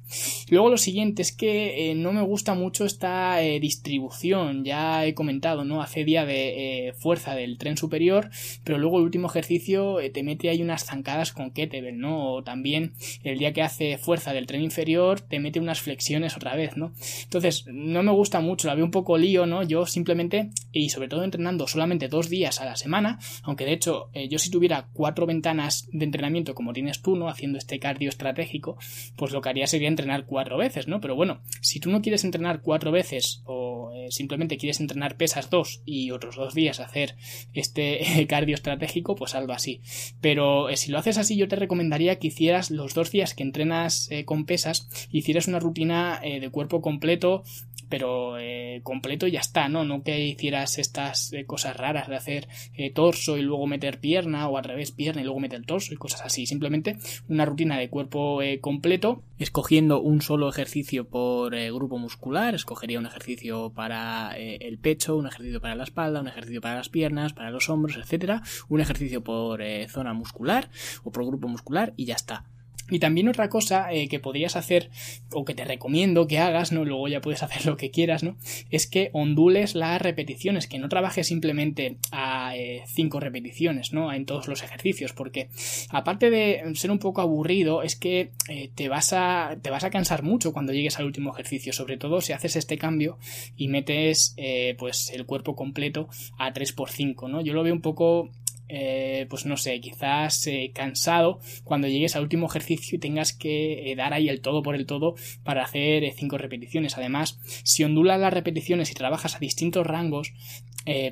Luego 0.50 0.68
lo 0.68 0.76
siguiente 0.76 1.22
es 1.22 1.32
que 1.32 1.90
eh, 1.90 1.94
no 1.94 2.12
me 2.12 2.22
gusta 2.22 2.54
mucho 2.54 2.84
esta 2.84 3.42
eh, 3.42 3.58
distribución, 3.60 4.64
ya 4.64 5.04
he 5.04 5.14
comentado, 5.14 5.64
¿no? 5.64 5.82
Hace 5.82 6.04
día 6.04 6.24
de 6.24 6.88
eh, 6.88 6.92
fuerza 6.92 7.34
del 7.34 7.58
tren 7.58 7.76
superior, 7.76 8.30
pero 8.62 8.78
luego 8.78 8.98
el 8.98 9.04
último 9.04 9.28
ejercicio 9.28 9.98
te 10.12 10.22
mete 10.22 10.48
ahí 10.48 10.62
unas 10.62 10.84
zancadas 10.84 11.32
con 11.32 11.50
kettlebell, 11.50 11.98
¿no? 11.98 12.34
O 12.34 12.42
también 12.44 12.92
el 13.24 13.38
día 13.38 13.52
que 13.52 13.62
hace 13.62 13.98
fuerza 13.98 14.32
del 14.32 14.46
tren 14.46 14.62
inferior 14.62 15.20
te 15.20 15.40
mete 15.40 15.60
unas 15.60 15.80
flexiones 15.80 16.36
otra 16.36 16.54
vez, 16.54 16.76
¿no? 16.76 16.92
Entonces, 17.24 17.64
no 17.66 18.02
me 18.02 18.12
gusta 18.12 18.40
mucho, 18.40 18.68
la 18.68 18.74
veo 18.74 18.84
un 18.84 18.90
poco 18.90 19.18
lío, 19.18 19.46
¿no? 19.46 19.62
Yo 19.62 19.86
simplemente, 19.86 20.50
y 20.72 20.88
sobre 20.88 21.08
todo 21.08 21.24
entrenando 21.24 21.66
solamente 21.66 22.08
dos 22.08 22.28
días 22.28 22.60
a 22.60 22.64
la 22.64 22.76
semana, 22.76 23.18
aunque 23.42 23.64
de 23.64 23.72
hecho 23.72 24.10
yo 24.28 24.38
si 24.38 24.50
tuviera 24.50 24.88
cuatro 24.92 25.26
ventanas 25.26 25.88
de 25.92 26.04
entrenamiento 26.04 26.54
como 26.54 26.72
tienes 26.72 27.02
tú, 27.02 27.16
¿no? 27.16 27.28
Haciendo 27.28 27.58
este 27.58 27.78
cardio 27.78 28.08
estratégico, 28.08 28.76
pues 29.16 29.32
lo 29.32 29.40
que 29.40 29.48
haría 29.48 29.66
sería 29.66 29.88
entrenar 29.88 30.26
cuatro 30.26 30.56
veces, 30.56 30.88
¿no? 30.88 31.00
Pero 31.00 31.14
bueno, 31.14 31.40
si 31.60 31.80
tú 31.80 31.90
no 31.90 32.02
quieres 32.02 32.24
entrenar 32.24 32.62
cuatro 32.62 32.92
veces 32.92 33.42
o 33.44 33.92
eh, 33.94 34.10
simplemente 34.10 34.56
quieres 34.56 34.80
entrenar 34.80 35.16
pesas 35.16 35.50
dos 35.50 35.82
y 35.84 36.10
otros 36.10 36.36
dos 36.36 36.54
días 36.54 36.80
hacer 36.80 37.16
este 37.52 38.26
cardio 38.28 38.54
estratégico, 38.54 39.14
pues 39.14 39.34
algo 39.34 39.52
así. 39.52 39.80
Pero 40.20 40.68
eh, 40.68 40.76
si 40.76 40.90
lo 40.90 40.98
haces 40.98 41.18
así, 41.18 41.36
yo 41.36 41.48
te 41.48 41.56
recomendaría 41.56 42.18
que 42.18 42.28
hicieras 42.28 42.70
los 42.70 42.94
dos 42.94 43.10
días 43.10 43.34
que 43.34 43.42
entrenas 43.42 44.08
eh, 44.10 44.24
con 44.24 44.46
pesas, 44.46 44.88
hicieras 45.10 45.48
una 45.48 45.60
rutina 45.60 46.20
de 46.22 46.50
cuerpo 46.50 46.80
completo 46.80 47.42
pero 47.92 48.38
eh, 48.38 48.80
completo 48.84 49.26
y 49.26 49.32
ya 49.32 49.40
está, 49.40 49.68
¿no? 49.68 49.84
No 49.84 50.02
que 50.02 50.18
hicieras 50.18 50.78
estas 50.78 51.30
eh, 51.34 51.44
cosas 51.44 51.76
raras 51.76 52.08
de 52.08 52.16
hacer 52.16 52.48
eh, 52.74 52.90
torso 52.90 53.36
y 53.36 53.42
luego 53.42 53.66
meter 53.66 54.00
pierna 54.00 54.48
o 54.48 54.56
al 54.56 54.64
revés 54.64 54.92
pierna 54.92 55.20
y 55.20 55.24
luego 55.24 55.40
meter 55.40 55.66
torso 55.66 55.92
y 55.92 55.98
cosas 55.98 56.22
así. 56.22 56.46
Simplemente 56.46 56.96
una 57.28 57.44
rutina 57.44 57.76
de 57.76 57.90
cuerpo 57.90 58.40
completo, 58.62 59.22
escogiendo 59.38 60.00
un 60.00 60.22
solo 60.22 60.48
ejercicio 60.48 61.06
por 61.06 61.54
grupo 61.54 61.98
muscular. 61.98 62.54
Escogería 62.54 62.98
un 62.98 63.04
ejercicio 63.04 63.74
para 63.74 64.38
el 64.38 64.78
pecho, 64.78 65.14
un 65.18 65.26
ejercicio 65.26 65.60
para 65.60 65.74
la 65.74 65.84
espalda, 65.84 66.22
un 66.22 66.28
ejercicio 66.28 66.62
para 66.62 66.76
las 66.76 66.88
piernas, 66.88 67.34
para 67.34 67.50
los 67.50 67.68
hombros, 67.68 67.98
etcétera. 67.98 68.42
Un 68.70 68.80
ejercicio 68.80 69.22
por 69.22 69.62
zona 69.90 70.14
muscular 70.14 70.70
o 71.04 71.12
por 71.12 71.26
grupo 71.26 71.46
muscular 71.46 71.92
y 71.98 72.06
ya 72.06 72.14
está. 72.14 72.46
Y 72.90 72.98
también 72.98 73.28
otra 73.28 73.48
cosa 73.48 73.92
eh, 73.92 74.08
que 74.08 74.18
podrías 74.18 74.56
hacer, 74.56 74.90
o 75.32 75.44
que 75.44 75.54
te 75.54 75.64
recomiendo 75.64 76.26
que 76.26 76.38
hagas, 76.38 76.72
¿no? 76.72 76.84
Luego 76.84 77.08
ya 77.08 77.20
puedes 77.20 77.42
hacer 77.42 77.66
lo 77.66 77.76
que 77.76 77.90
quieras, 77.90 78.22
¿no? 78.22 78.36
Es 78.70 78.86
que 78.86 79.10
ondules 79.12 79.74
las 79.74 80.00
repeticiones, 80.00 80.66
que 80.66 80.78
no 80.78 80.88
trabajes 80.88 81.26
simplemente 81.26 81.96
a 82.10 82.52
5 82.86 83.16
eh, 83.16 83.20
repeticiones, 83.20 83.92
¿no? 83.92 84.12
En 84.12 84.26
todos 84.26 84.48
los 84.48 84.62
ejercicios, 84.62 85.12
porque 85.12 85.48
aparte 85.90 86.30
de 86.30 86.62
ser 86.74 86.90
un 86.90 86.98
poco 86.98 87.20
aburrido, 87.20 87.82
es 87.82 87.96
que 87.96 88.32
eh, 88.48 88.70
te, 88.74 88.88
vas 88.88 89.12
a, 89.12 89.56
te 89.62 89.70
vas 89.70 89.84
a 89.84 89.90
cansar 89.90 90.22
mucho 90.22 90.52
cuando 90.52 90.72
llegues 90.72 90.98
al 90.98 91.06
último 91.06 91.32
ejercicio, 91.32 91.72
sobre 91.72 91.96
todo 91.96 92.20
si 92.20 92.32
haces 92.32 92.56
este 92.56 92.78
cambio 92.78 93.18
y 93.56 93.68
metes 93.68 94.34
pues 94.78 95.10
el 95.10 95.24
cuerpo 95.26 95.54
completo 95.56 96.08
a 96.38 96.52
3x5, 96.52 97.28
¿no? 97.30 97.40
Yo 97.40 97.54
lo 97.54 97.62
veo 97.62 97.72
un 97.72 97.80
poco 97.80 98.30
eh, 98.74 99.26
pues 99.28 99.44
no 99.44 99.58
sé, 99.58 99.78
quizás 99.82 100.46
eh, 100.46 100.72
cansado 100.74 101.40
cuando 101.62 101.88
llegues 101.88 102.16
al 102.16 102.22
último 102.22 102.46
ejercicio 102.46 102.96
y 102.96 102.98
tengas 102.98 103.34
que 103.34 103.92
eh, 103.92 103.96
dar 103.96 104.14
ahí 104.14 104.30
el 104.30 104.40
todo 104.40 104.62
por 104.62 104.74
el 104.74 104.86
todo 104.86 105.14
para 105.44 105.62
hacer 105.62 106.10
cinco 106.16 106.38
repeticiones. 106.38 106.96
Además, 106.96 107.38
si 107.64 107.84
ondulas 107.84 108.18
las 108.18 108.32
repeticiones 108.32 108.90
y 108.90 108.94
trabajas 108.94 109.36
a 109.36 109.40
distintos 109.40 109.86
rangos, 109.86 110.32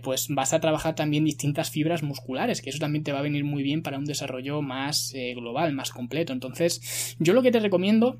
pues 0.03 0.27
vas 0.31 0.53
a 0.53 0.59
trabajar 0.59 0.97
también 0.97 1.25
distintas 1.25 1.71
fibras 1.71 2.03
musculares, 2.03 2.61
que 2.61 2.71
eso 2.71 2.81
también 2.81 3.05
te 3.05 3.13
va 3.13 3.21
a 3.21 3.23
venir 3.23 3.45
muy 3.45 3.63
bien 3.63 3.83
para 3.83 3.99
un 3.99 4.05
desarrollo 4.05 4.63
más 4.63 5.15
global, 5.37 5.73
más 5.75 5.93
completo. 5.93 6.33
Entonces, 6.33 7.15
yo 7.21 7.35
lo 7.35 7.43
que 7.43 7.53
te 7.53 7.61
recomiendo 7.61 8.19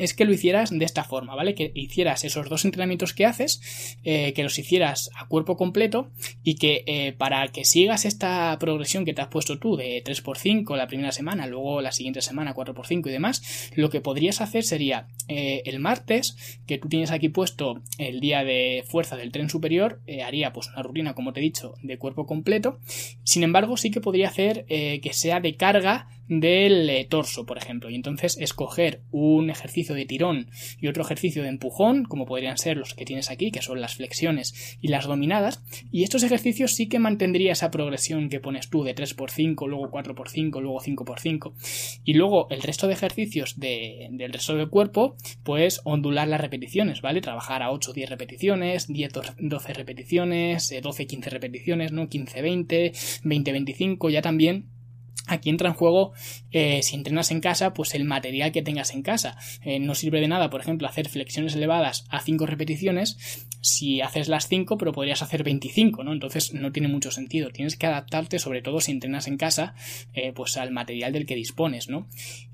es 0.00 0.14
que 0.14 0.24
lo 0.24 0.32
hicieras 0.32 0.70
de 0.70 0.84
esta 0.84 1.04
forma, 1.04 1.34
¿vale? 1.34 1.54
Que 1.54 1.70
hicieras 1.74 2.24
esos 2.24 2.48
dos 2.48 2.64
entrenamientos 2.64 3.12
que 3.12 3.26
haces, 3.26 3.98
eh, 4.02 4.32
que 4.32 4.42
los 4.42 4.58
hicieras 4.58 5.10
a 5.14 5.28
cuerpo 5.28 5.56
completo 5.56 6.10
y 6.42 6.54
que 6.54 6.84
eh, 6.86 7.12
para 7.12 7.46
que 7.48 7.64
sigas 7.64 8.06
esta 8.06 8.56
progresión 8.58 9.04
que 9.04 9.12
te 9.12 9.20
has 9.20 9.28
puesto 9.28 9.58
tú 9.58 9.76
de 9.76 10.02
3x5 10.02 10.74
la 10.76 10.86
primera 10.86 11.12
semana, 11.12 11.46
luego 11.46 11.82
la 11.82 11.92
siguiente 11.92 12.22
semana 12.22 12.54
4x5 12.54 13.08
y 13.08 13.12
demás, 13.12 13.70
lo 13.74 13.90
que 13.90 14.00
podrías 14.00 14.40
hacer 14.40 14.64
sería 14.64 15.08
eh, 15.28 15.62
el 15.66 15.80
martes, 15.80 16.58
que 16.66 16.78
tú 16.78 16.88
tienes 16.88 17.10
aquí 17.10 17.28
puesto 17.28 17.82
el 17.98 18.20
día 18.20 18.42
de 18.42 18.84
fuerza 18.88 19.16
del 19.16 19.32
tren 19.32 19.50
superior, 19.50 20.00
haría 20.24 20.52
pues 20.52 20.68
una 20.68 20.82
rutina, 20.82 21.14
como 21.14 21.32
te 21.32 21.40
he 21.40 21.42
dicho, 21.42 21.74
de 21.82 21.98
cuerpo 21.98 22.26
completo. 22.26 22.78
Sin 23.22 23.42
embargo, 23.42 23.76
sí 23.76 23.90
que 23.90 24.00
podría 24.00 24.28
hacer 24.28 24.64
que 24.66 25.10
sea 25.12 25.40
de 25.40 25.56
carga 25.56 26.08
del 26.30 26.88
eh, 26.88 27.04
torso, 27.10 27.44
por 27.44 27.58
ejemplo, 27.58 27.90
y 27.90 27.96
entonces 27.96 28.38
escoger 28.38 29.02
un 29.10 29.50
ejercicio 29.50 29.96
de 29.96 30.06
tirón 30.06 30.48
y 30.80 30.86
otro 30.86 31.02
ejercicio 31.02 31.42
de 31.42 31.48
empujón, 31.48 32.04
como 32.04 32.24
podrían 32.24 32.56
ser 32.56 32.76
los 32.76 32.94
que 32.94 33.04
tienes 33.04 33.32
aquí, 33.32 33.50
que 33.50 33.62
son 33.62 33.80
las 33.80 33.96
flexiones 33.96 34.78
y 34.80 34.88
las 34.88 35.06
dominadas, 35.06 35.64
y 35.90 36.04
estos 36.04 36.22
ejercicios 36.22 36.74
sí 36.76 36.88
que 36.88 37.00
mantendría 37.00 37.50
esa 37.50 37.72
progresión 37.72 38.28
que 38.28 38.38
pones 38.38 38.70
tú 38.70 38.84
de 38.84 38.94
3x5, 38.94 39.68
luego 39.68 39.90
4x5, 39.90 40.60
luego 40.60 40.80
5x5, 40.80 42.00
y 42.04 42.14
luego 42.14 42.48
el 42.50 42.62
resto 42.62 42.86
de 42.86 42.92
ejercicios 42.92 43.58
del 43.58 44.32
resto 44.32 44.54
del 44.54 44.70
cuerpo, 44.70 45.16
pues 45.42 45.80
ondular 45.82 46.28
las 46.28 46.40
repeticiones, 46.40 47.02
¿vale? 47.02 47.22
Trabajar 47.22 47.64
a 47.64 47.72
8 47.72 47.92
10 47.92 48.08
repeticiones, 48.08 48.86
10 48.86 49.12
12 49.40 49.74
repeticiones, 49.74 50.72
12 50.80 51.06
15 51.08 51.30
repeticiones, 51.30 51.90
¿no? 51.90 52.08
15 52.08 52.40
20, 52.40 52.92
20 53.24 53.52
25, 53.52 54.10
ya 54.10 54.22
también 54.22 54.79
Aquí 55.26 55.48
entra 55.48 55.68
en 55.68 55.74
juego, 55.74 56.12
eh, 56.50 56.82
si 56.82 56.96
entrenas 56.96 57.30
en 57.30 57.40
casa, 57.40 57.72
pues 57.72 57.94
el 57.94 58.04
material 58.04 58.50
que 58.50 58.62
tengas 58.62 58.92
en 58.92 59.02
casa. 59.02 59.36
Eh, 59.62 59.78
no 59.78 59.94
sirve 59.94 60.20
de 60.20 60.28
nada, 60.28 60.50
por 60.50 60.60
ejemplo, 60.60 60.88
hacer 60.88 61.08
flexiones 61.08 61.54
elevadas 61.54 62.04
a 62.10 62.20
5 62.20 62.46
repeticiones 62.46 63.46
si 63.60 64.00
haces 64.00 64.28
las 64.28 64.48
5, 64.48 64.78
pero 64.78 64.92
podrías 64.92 65.22
hacer 65.22 65.44
25, 65.44 66.02
¿no? 66.02 66.12
Entonces 66.12 66.54
no 66.54 66.72
tiene 66.72 66.88
mucho 66.88 67.10
sentido. 67.10 67.50
Tienes 67.50 67.76
que 67.76 67.86
adaptarte, 67.86 68.38
sobre 68.38 68.62
todo 68.62 68.80
si 68.80 68.92
entrenas 68.92 69.28
en 69.28 69.36
casa, 69.36 69.74
eh, 70.14 70.32
pues 70.32 70.56
al 70.56 70.72
material 70.72 71.12
del 71.12 71.26
que 71.26 71.34
dispones, 71.34 71.88
¿no? 71.88 72.08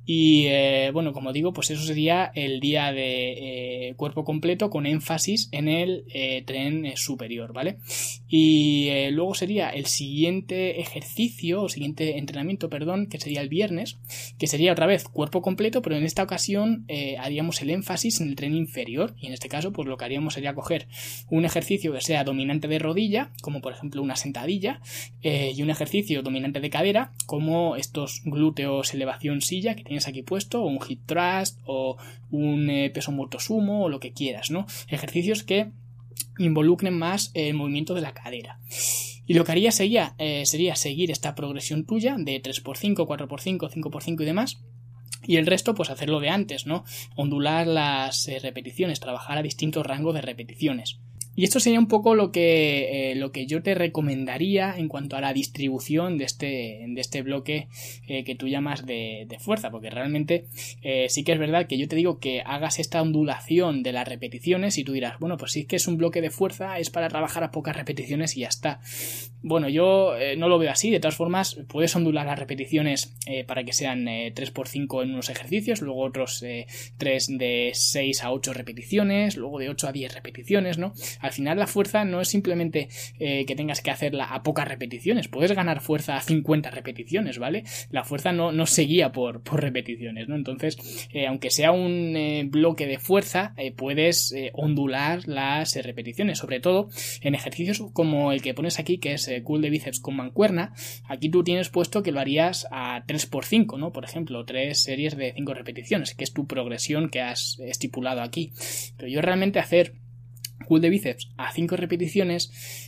Y 0.06 0.46
bueno, 0.92 1.12
como 1.12 1.32
digo, 1.32 1.52
pues 1.52 1.70
eso 1.70 1.82
sería 1.82 2.30
el 2.34 2.60
día 2.60 2.92
de 2.92 3.94
cuerpo 3.96 4.24
completo 4.24 4.70
con 4.70 4.86
énfasis 4.86 5.48
en 5.52 5.68
el 5.68 6.04
tren 6.46 6.92
superior, 6.96 7.52
¿vale? 7.52 7.78
Y 8.28 8.90
luego 9.10 9.34
sería 9.34 9.68
el 9.70 9.86
siguiente 9.86 10.80
ejercicio 10.80 11.62
o 11.62 11.68
siguiente 11.68 12.18
entrenamiento 12.18 12.70
perdón, 12.70 13.06
que 13.06 13.18
sería 13.18 13.40
el 13.40 13.48
viernes, 13.48 13.98
que 14.38 14.46
sería 14.46 14.72
otra 14.72 14.86
vez 14.86 15.04
cuerpo 15.04 15.42
completo, 15.42 15.82
pero 15.82 15.96
en 15.96 16.04
esta 16.04 16.22
ocasión 16.22 16.84
eh, 16.88 17.16
haríamos 17.18 17.60
el 17.62 17.70
énfasis 17.70 18.20
en 18.20 18.28
el 18.28 18.36
tren 18.36 18.54
inferior 18.54 19.14
y 19.20 19.26
en 19.26 19.32
este 19.32 19.48
caso 19.48 19.72
pues 19.72 19.88
lo 19.88 19.96
que 19.96 20.04
haríamos 20.04 20.34
sería 20.34 20.54
coger 20.54 20.88
un 21.30 21.44
ejercicio 21.44 21.92
que 21.92 22.00
sea 22.00 22.24
dominante 22.24 22.68
de 22.68 22.78
rodilla, 22.78 23.30
como 23.42 23.60
por 23.60 23.72
ejemplo 23.72 24.02
una 24.02 24.16
sentadilla, 24.16 24.80
eh, 25.22 25.52
y 25.54 25.62
un 25.62 25.70
ejercicio 25.70 26.22
dominante 26.22 26.60
de 26.60 26.70
cadera, 26.70 27.12
como 27.26 27.76
estos 27.76 28.22
glúteos 28.24 28.94
elevación 28.94 29.40
silla 29.40 29.74
que 29.74 29.84
aquí 30.06 30.22
puesto, 30.22 30.62
o 30.62 30.66
un 30.66 30.78
hip 30.86 31.00
thrust, 31.06 31.60
o 31.64 31.96
un 32.30 32.68
eh, 32.70 32.90
peso 32.90 33.12
muerto 33.12 33.38
sumo, 33.38 33.84
o 33.84 33.88
lo 33.88 34.00
que 34.00 34.12
quieras, 34.12 34.50
¿no? 34.50 34.66
Ejercicios 34.88 35.42
que 35.42 35.70
involucren 36.38 36.96
más 36.96 37.30
el 37.34 37.54
movimiento 37.54 37.94
de 37.94 38.00
la 38.00 38.12
cadera. 38.12 38.58
Y 39.26 39.34
lo 39.34 39.44
que 39.44 39.52
haría 39.52 39.72
sería, 39.72 40.14
eh, 40.18 40.46
sería 40.46 40.76
seguir 40.76 41.10
esta 41.10 41.34
progresión 41.34 41.84
tuya 41.84 42.16
de 42.18 42.40
3x5, 42.40 42.94
4x5, 43.06 43.70
5x5 43.70 44.22
y 44.22 44.24
demás. 44.24 44.62
Y 45.26 45.36
el 45.36 45.46
resto, 45.46 45.74
pues 45.74 45.90
hacerlo 45.90 46.20
de 46.20 46.28
antes, 46.28 46.66
¿no? 46.66 46.84
Ondular 47.16 47.66
las 47.66 48.28
eh, 48.28 48.38
repeticiones, 48.38 49.00
trabajar 49.00 49.38
a 49.38 49.42
distintos 49.42 49.84
rangos 49.84 50.14
de 50.14 50.20
repeticiones. 50.20 51.00
Y 51.36 51.44
esto 51.44 51.60
sería 51.60 51.78
un 51.78 51.86
poco 51.86 52.14
lo 52.14 52.32
que, 52.32 53.10
eh, 53.12 53.14
lo 53.14 53.30
que 53.30 53.46
yo 53.46 53.62
te 53.62 53.74
recomendaría 53.74 54.74
en 54.76 54.88
cuanto 54.88 55.16
a 55.16 55.20
la 55.20 55.34
distribución 55.34 56.16
de 56.16 56.24
este, 56.24 56.82
de 56.88 57.00
este 57.00 57.20
bloque 57.20 57.68
eh, 58.08 58.24
que 58.24 58.34
tú 58.34 58.48
llamas 58.48 58.86
de, 58.86 59.28
fuerza, 59.38 59.70
porque 59.70 59.90
realmente 59.90 60.46
eh, 60.80 61.08
sí 61.10 61.22
que 61.22 61.32
es 61.32 61.38
verdad 61.38 61.66
que 61.66 61.76
yo 61.76 61.88
te 61.88 61.94
digo 61.94 62.18
que 62.20 62.40
hagas 62.40 62.78
esta 62.78 63.02
ondulación 63.02 63.82
de 63.82 63.92
las 63.92 64.08
repeticiones 64.08 64.78
y 64.78 64.84
tú 64.84 64.92
dirás, 64.92 65.18
bueno, 65.20 65.36
pues 65.36 65.52
sí 65.52 65.66
que 65.66 65.76
es 65.76 65.86
un 65.86 65.98
bloque 65.98 66.22
de 66.22 66.30
fuerza, 66.30 66.78
es 66.78 66.88
para 66.88 67.08
trabajar 67.08 67.44
a 67.44 67.50
pocas 67.50 67.76
repeticiones 67.76 68.34
y 68.34 68.40
ya 68.40 68.48
está. 68.48 68.80
Bueno, 69.42 69.68
yo 69.68 70.14
no 70.38 70.48
lo 70.48 70.58
veo 70.58 70.70
así, 70.70 70.90
de 70.90 70.98
todas 70.98 71.16
formas, 71.16 71.60
puedes 71.68 71.94
ondular 71.94 72.26
las 72.26 72.38
repeticiones 72.38 73.14
para 73.46 73.62
que 73.62 73.72
sean 73.72 74.06
3x5 74.06 75.02
en 75.04 75.12
unos 75.12 75.28
ejercicios, 75.28 75.82
luego 75.82 76.02
otros 76.02 76.42
3 76.96 77.38
de 77.38 77.70
6 77.74 78.24
a 78.24 78.32
8 78.32 78.54
repeticiones, 78.54 79.36
luego 79.36 79.58
de 79.58 79.68
8 79.68 79.88
a 79.88 79.92
10 79.92 80.14
repeticiones, 80.14 80.78
¿no? 80.78 80.94
Al 81.26 81.32
final 81.32 81.58
la 81.58 81.66
fuerza 81.66 82.04
no 82.04 82.20
es 82.20 82.28
simplemente 82.28 82.88
eh, 83.18 83.44
que 83.46 83.56
tengas 83.56 83.80
que 83.80 83.90
hacerla 83.90 84.26
a 84.26 84.42
pocas 84.42 84.68
repeticiones, 84.68 85.28
puedes 85.28 85.52
ganar 85.52 85.80
fuerza 85.80 86.16
a 86.16 86.20
50 86.20 86.70
repeticiones, 86.70 87.38
¿vale? 87.38 87.64
La 87.90 88.04
fuerza 88.04 88.32
no, 88.32 88.52
no 88.52 88.66
se 88.66 88.82
guía 88.82 89.12
por, 89.12 89.42
por 89.42 89.60
repeticiones, 89.60 90.28
¿no? 90.28 90.36
Entonces, 90.36 91.08
eh, 91.12 91.26
aunque 91.26 91.50
sea 91.50 91.72
un 91.72 92.16
eh, 92.16 92.44
bloque 92.48 92.86
de 92.86 92.98
fuerza, 92.98 93.54
puedes 93.76 94.34
ondular 94.52 95.26
las 95.26 95.74
repeticiones, 95.76 96.38
sobre 96.38 96.60
todo 96.60 96.88
en 97.20 97.34
ejercicios 97.34 97.82
como 97.92 98.32
el 98.32 98.42
que 98.42 98.54
pones 98.54 98.78
aquí, 98.78 98.98
que 98.98 99.14
es 99.14 99.30
cool 99.44 99.62
de 99.62 99.70
bíceps 99.70 100.00
con 100.00 100.16
mancuerna, 100.16 100.72
aquí 101.08 101.28
tú 101.28 101.42
tienes 101.42 101.68
puesto 101.68 102.02
que 102.02 102.12
lo 102.12 102.20
harías 102.20 102.66
a 102.70 103.04
3x5, 103.06 103.78
¿no? 103.78 103.92
Por 103.92 104.04
ejemplo, 104.04 104.44
tres 104.44 104.82
series 104.82 105.16
de 105.16 105.32
5 105.32 105.54
repeticiones, 105.54 106.14
que 106.14 106.24
es 106.24 106.32
tu 106.32 106.46
progresión 106.46 107.08
que 107.08 107.20
has 107.20 107.58
estipulado 107.60 108.22
aquí. 108.22 108.52
Pero 108.96 109.08
yo 109.08 109.20
realmente 109.22 109.58
hacer 109.58 109.94
cool 110.64 110.80
de 110.80 110.90
bíceps 110.90 111.28
a 111.36 111.52
5 111.52 111.76
repeticiones 111.76 112.85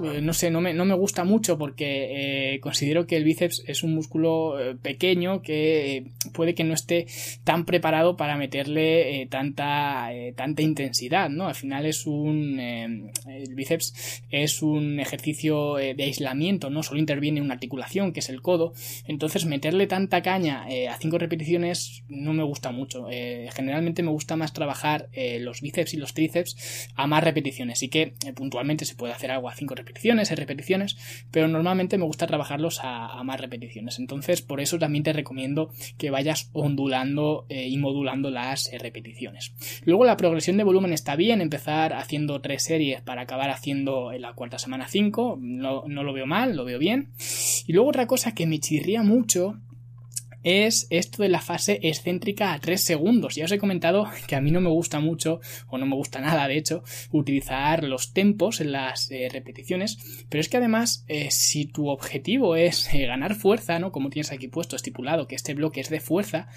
no 0.00 0.32
sé, 0.32 0.50
no 0.50 0.60
me, 0.60 0.72
no 0.74 0.84
me, 0.84 0.94
gusta 0.94 1.24
mucho 1.24 1.58
porque 1.58 2.54
eh, 2.54 2.60
considero 2.60 3.06
que 3.06 3.16
el 3.16 3.24
bíceps 3.24 3.64
es 3.66 3.82
un 3.82 3.94
músculo 3.94 4.60
eh, 4.60 4.76
pequeño 4.76 5.42
que 5.42 6.04
puede 6.32 6.54
que 6.54 6.64
no 6.64 6.74
esté 6.74 7.06
tan 7.44 7.64
preparado 7.64 8.16
para 8.16 8.36
meterle 8.36 9.26
tanta, 9.30 10.10
tanta 10.36 10.62
intensidad, 10.62 11.30
¿no? 11.30 11.48
Al 11.48 11.54
final 11.54 11.86
es 11.86 12.06
un... 12.06 12.58
el 12.60 13.54
bíceps 13.54 14.22
es 14.30 14.62
un 14.62 15.00
ejercicio 15.00 15.76
de 15.76 16.02
aislamiento, 16.02 16.70
¿no? 16.70 16.82
Solo 16.82 17.00
interviene 17.00 17.40
una 17.40 17.54
articulación, 17.54 18.12
que 18.12 18.20
es 18.20 18.28
el 18.28 18.42
codo. 18.42 18.72
Entonces 19.06 19.46
meterle 19.46 19.86
tanta 19.86 20.22
caña 20.22 20.64
a 20.64 20.96
cinco 20.98 21.18
repeticiones 21.18 22.02
no 22.08 22.32
me 22.32 22.42
gusta 22.42 22.70
mucho. 22.70 23.06
generalmente 23.52 24.02
me 24.02 24.10
gusta 24.10 24.36
más 24.36 24.52
trabajar 24.52 25.08
los 25.40 25.60
bíceps 25.60 25.94
y 25.94 25.96
los 25.96 26.14
tríceps 26.14 26.90
a 26.94 27.06
más 27.06 27.24
repeticiones. 27.24 27.78
Así 27.78 27.88
que 27.88 28.14
puntualmente 28.34 28.84
se 28.84 28.94
puede 28.94 29.12
hacer 29.12 29.30
algo 29.30 29.39
a 29.48 29.54
5 29.54 29.74
repeticiones, 29.74 30.28
6 30.28 30.38
repeticiones, 30.38 30.96
pero 31.30 31.48
normalmente 31.48 31.98
me 31.98 32.04
gusta 32.04 32.26
trabajarlos 32.26 32.80
a, 32.82 33.22
más 33.24 33.40
repeticiones. 33.40 33.98
Entonces, 33.98 34.42
por 34.42 34.60
eso 34.60 34.78
también 34.78 35.04
te 35.04 35.12
recomiendo 35.12 35.70
que 35.98 36.10
vayas 36.10 36.50
ondulando 36.52 37.46
eh, 37.48 37.68
y 37.68 37.76
modulando 37.76 38.30
las 38.30 38.72
eh, 38.72 38.78
repeticiones. 38.78 39.52
Luego 39.84 40.04
la 40.04 40.16
progresión 40.16 40.56
de 40.56 40.64
volumen 40.64 40.92
está 40.92 41.16
bien, 41.16 41.40
empezar 41.40 41.92
haciendo 41.92 42.40
3 42.40 42.62
series 42.62 43.02
para 43.02 43.22
acabar 43.22 43.50
haciendo 43.50 44.12
en 44.12 44.22
la 44.22 44.32
cuarta 44.32 44.58
semana 44.58 44.88
5, 44.88 45.38
no, 45.40 45.84
no 45.86 46.02
lo 46.02 46.12
veo 46.12 46.26
mal, 46.26 46.56
lo 46.56 46.64
veo 46.64 46.78
bien. 46.78 47.10
Y 47.66 47.72
luego 47.72 47.90
otra 47.90 48.06
cosa 48.06 48.34
que 48.34 48.46
me 48.46 48.60
chirría 48.60 49.02
mucho 49.02 49.60
es 50.42 50.86
esto 50.90 51.22
de 51.22 51.28
la 51.28 51.40
fase 51.40 51.80
excéntrica 51.82 52.52
a 52.52 52.60
3 52.60 52.80
segundos. 52.80 53.34
Ya 53.34 53.44
os 53.44 53.52
he 53.52 53.58
comentado 53.58 54.06
que 54.26 54.36
a 54.36 54.40
mí 54.40 54.50
no 54.50 54.60
me 54.60 54.70
gusta 54.70 55.00
mucho, 55.00 55.40
o 55.68 55.78
no 55.78 55.86
me 55.86 55.96
gusta 55.96 56.20
nada 56.20 56.48
de 56.48 56.56
hecho, 56.56 56.82
utilizar 57.10 57.84
los 57.84 58.12
tempos 58.12 58.60
en 58.60 58.72
las 58.72 59.10
eh, 59.10 59.28
repeticiones, 59.30 59.98
pero 60.28 60.40
es 60.40 60.48
que 60.48 60.56
además, 60.56 61.04
eh, 61.08 61.30
si 61.30 61.66
tu 61.66 61.88
objetivo 61.88 62.56
es 62.56 62.92
eh, 62.94 63.06
ganar 63.06 63.34
fuerza, 63.34 63.78
¿no? 63.78 63.92
Como 63.92 64.10
tienes 64.10 64.32
aquí 64.32 64.48
puesto, 64.48 64.76
estipulado 64.76 65.26
que 65.26 65.34
este 65.34 65.54
bloque 65.54 65.80
es 65.80 65.90
de 65.90 66.00
fuerza, 66.00 66.48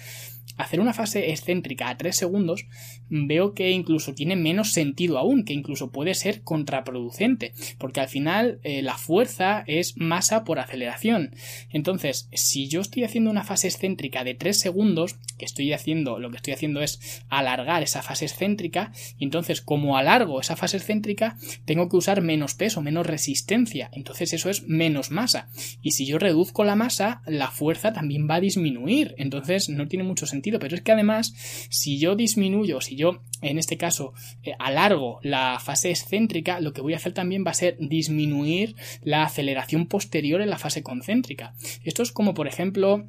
hacer 0.56 0.80
una 0.80 0.92
fase 0.92 1.30
excéntrica 1.30 1.88
a 1.88 1.96
3 1.96 2.16
segundos 2.16 2.66
veo 3.08 3.54
que 3.54 3.70
incluso 3.70 4.14
tiene 4.14 4.36
menos 4.36 4.72
sentido 4.72 5.18
aún, 5.18 5.44
que 5.44 5.52
incluso 5.52 5.90
puede 5.90 6.14
ser 6.14 6.42
contraproducente, 6.42 7.52
porque 7.78 8.00
al 8.00 8.08
final 8.08 8.60
la 8.64 8.96
fuerza 8.96 9.64
es 9.66 9.96
masa 9.96 10.44
por 10.44 10.58
aceleración. 10.58 11.34
Entonces, 11.70 12.28
si 12.32 12.68
yo 12.68 12.80
estoy 12.80 13.04
haciendo 13.04 13.30
una 13.30 13.44
fase 13.44 13.68
excéntrica 13.68 14.24
de 14.24 14.34
3 14.34 14.58
segundos, 14.58 15.16
que 15.38 15.44
estoy 15.44 15.72
haciendo, 15.72 16.18
lo 16.18 16.30
que 16.30 16.36
estoy 16.36 16.52
haciendo 16.52 16.80
es 16.80 17.24
alargar 17.28 17.82
esa 17.82 18.02
fase 18.02 18.24
excéntrica, 18.24 18.92
y 19.18 19.24
entonces 19.24 19.60
como 19.60 19.96
alargo 19.96 20.40
esa 20.40 20.56
fase 20.56 20.76
excéntrica, 20.76 21.36
tengo 21.64 21.88
que 21.88 21.96
usar 21.96 22.22
menos 22.22 22.54
peso, 22.54 22.82
menos 22.82 23.06
resistencia, 23.06 23.90
entonces 23.92 24.32
eso 24.32 24.50
es 24.50 24.68
menos 24.68 25.10
masa. 25.10 25.48
Y 25.82 25.92
si 25.92 26.06
yo 26.06 26.18
reduzco 26.18 26.64
la 26.64 26.76
masa, 26.76 27.22
la 27.26 27.50
fuerza 27.50 27.92
también 27.92 28.28
va 28.28 28.36
a 28.36 28.40
disminuir, 28.40 29.14
entonces 29.18 29.68
no 29.68 29.88
tiene 29.88 30.04
mucho 30.04 30.26
sentido, 30.26 30.43
pero 30.52 30.76
es 30.76 30.82
que 30.82 30.92
además, 30.92 31.34
si 31.70 31.98
yo 31.98 32.16
disminuyo, 32.16 32.80
si 32.80 32.96
yo 32.96 33.22
en 33.42 33.58
este 33.58 33.76
caso 33.76 34.12
eh, 34.42 34.52
alargo 34.58 35.18
la 35.22 35.58
fase 35.60 35.90
excéntrica, 35.90 36.60
lo 36.60 36.72
que 36.72 36.80
voy 36.80 36.94
a 36.94 36.96
hacer 36.96 37.12
también 37.12 37.44
va 37.46 37.50
a 37.50 37.54
ser 37.54 37.76
disminuir 37.78 38.76
la 39.02 39.24
aceleración 39.24 39.86
posterior 39.86 40.40
en 40.40 40.50
la 40.50 40.58
fase 40.58 40.82
concéntrica. 40.82 41.54
Esto 41.84 42.02
es 42.02 42.12
como 42.12 42.34
por 42.34 42.46
ejemplo 42.46 43.08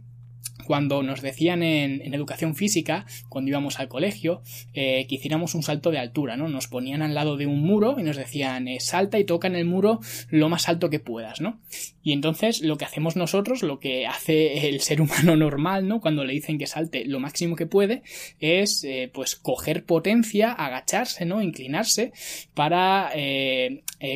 cuando 0.66 1.04
nos 1.04 1.22
decían 1.22 1.64
en, 1.64 2.14
educación 2.14 2.56
física, 2.56 3.06
cuando 3.30 3.50
íbamos 3.50 3.80
al 3.80 3.88
colegio, 3.88 4.42
eh, 4.74 5.06
que 5.08 5.16
hiciéramos 5.16 5.54
un 5.56 5.64
salto 5.64 5.92
de 5.92 6.00
altura, 6.00 6.38
¿no? 6.38 6.48
Nos 6.48 6.68
ponían 6.68 7.02
al 7.02 7.14
lado 7.14 7.38
de 7.38 7.46
un 7.46 7.62
muro 7.62 7.96
y 8.00 8.04
nos 8.04 8.18
decían, 8.18 8.68
eh, 8.68 8.80
salta 8.80 9.20
y 9.20 9.26
toca 9.26 9.48
en 9.48 9.56
el 9.56 9.66
muro 9.66 10.00
lo 10.30 10.50
más 10.50 10.68
alto 10.68 10.90
que 10.90 11.00
puedas, 11.00 11.42
¿no? 11.42 11.60
Y 12.04 12.14
entonces 12.14 12.62
lo 12.62 12.78
que 12.78 12.86
hacemos 12.86 13.16
nosotros, 13.16 13.64
lo 13.64 13.80
que 13.80 14.08
hace 14.08 14.68
el 14.70 14.82
ser 14.82 15.02
humano 15.02 15.36
normal, 15.36 15.88
¿no? 15.88 16.02
Cuando 16.02 16.24
le 16.24 16.34
dicen 16.34 16.58
que 16.58 16.68
salte 16.68 17.06
lo 17.06 17.20
máximo 17.20 17.56
que 17.56 17.68
puede, 17.68 18.02
es, 18.40 18.84
eh, 18.84 19.10
pues, 19.14 19.36
coger 19.36 19.86
potencia, 19.86 20.52
agacharse, 20.52 21.26
¿no? 21.26 21.42
Inclinarse 21.42 22.12
para 22.54 23.12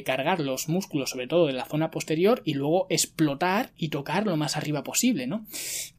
cargar 0.06 0.40
los 0.40 0.70
músculos, 0.70 1.10
sobre 1.10 1.28
todo 1.28 1.48
de 1.48 1.54
la 1.54 1.66
zona 1.66 1.90
posterior, 1.90 2.42
y 2.46 2.54
luego 2.54 2.86
explotar 2.90 3.72
y 3.76 3.90
tocar 3.90 4.26
lo 4.26 4.38
más 4.38 4.56
arriba 4.56 4.84
posible, 4.84 5.26
¿no? 5.26 5.46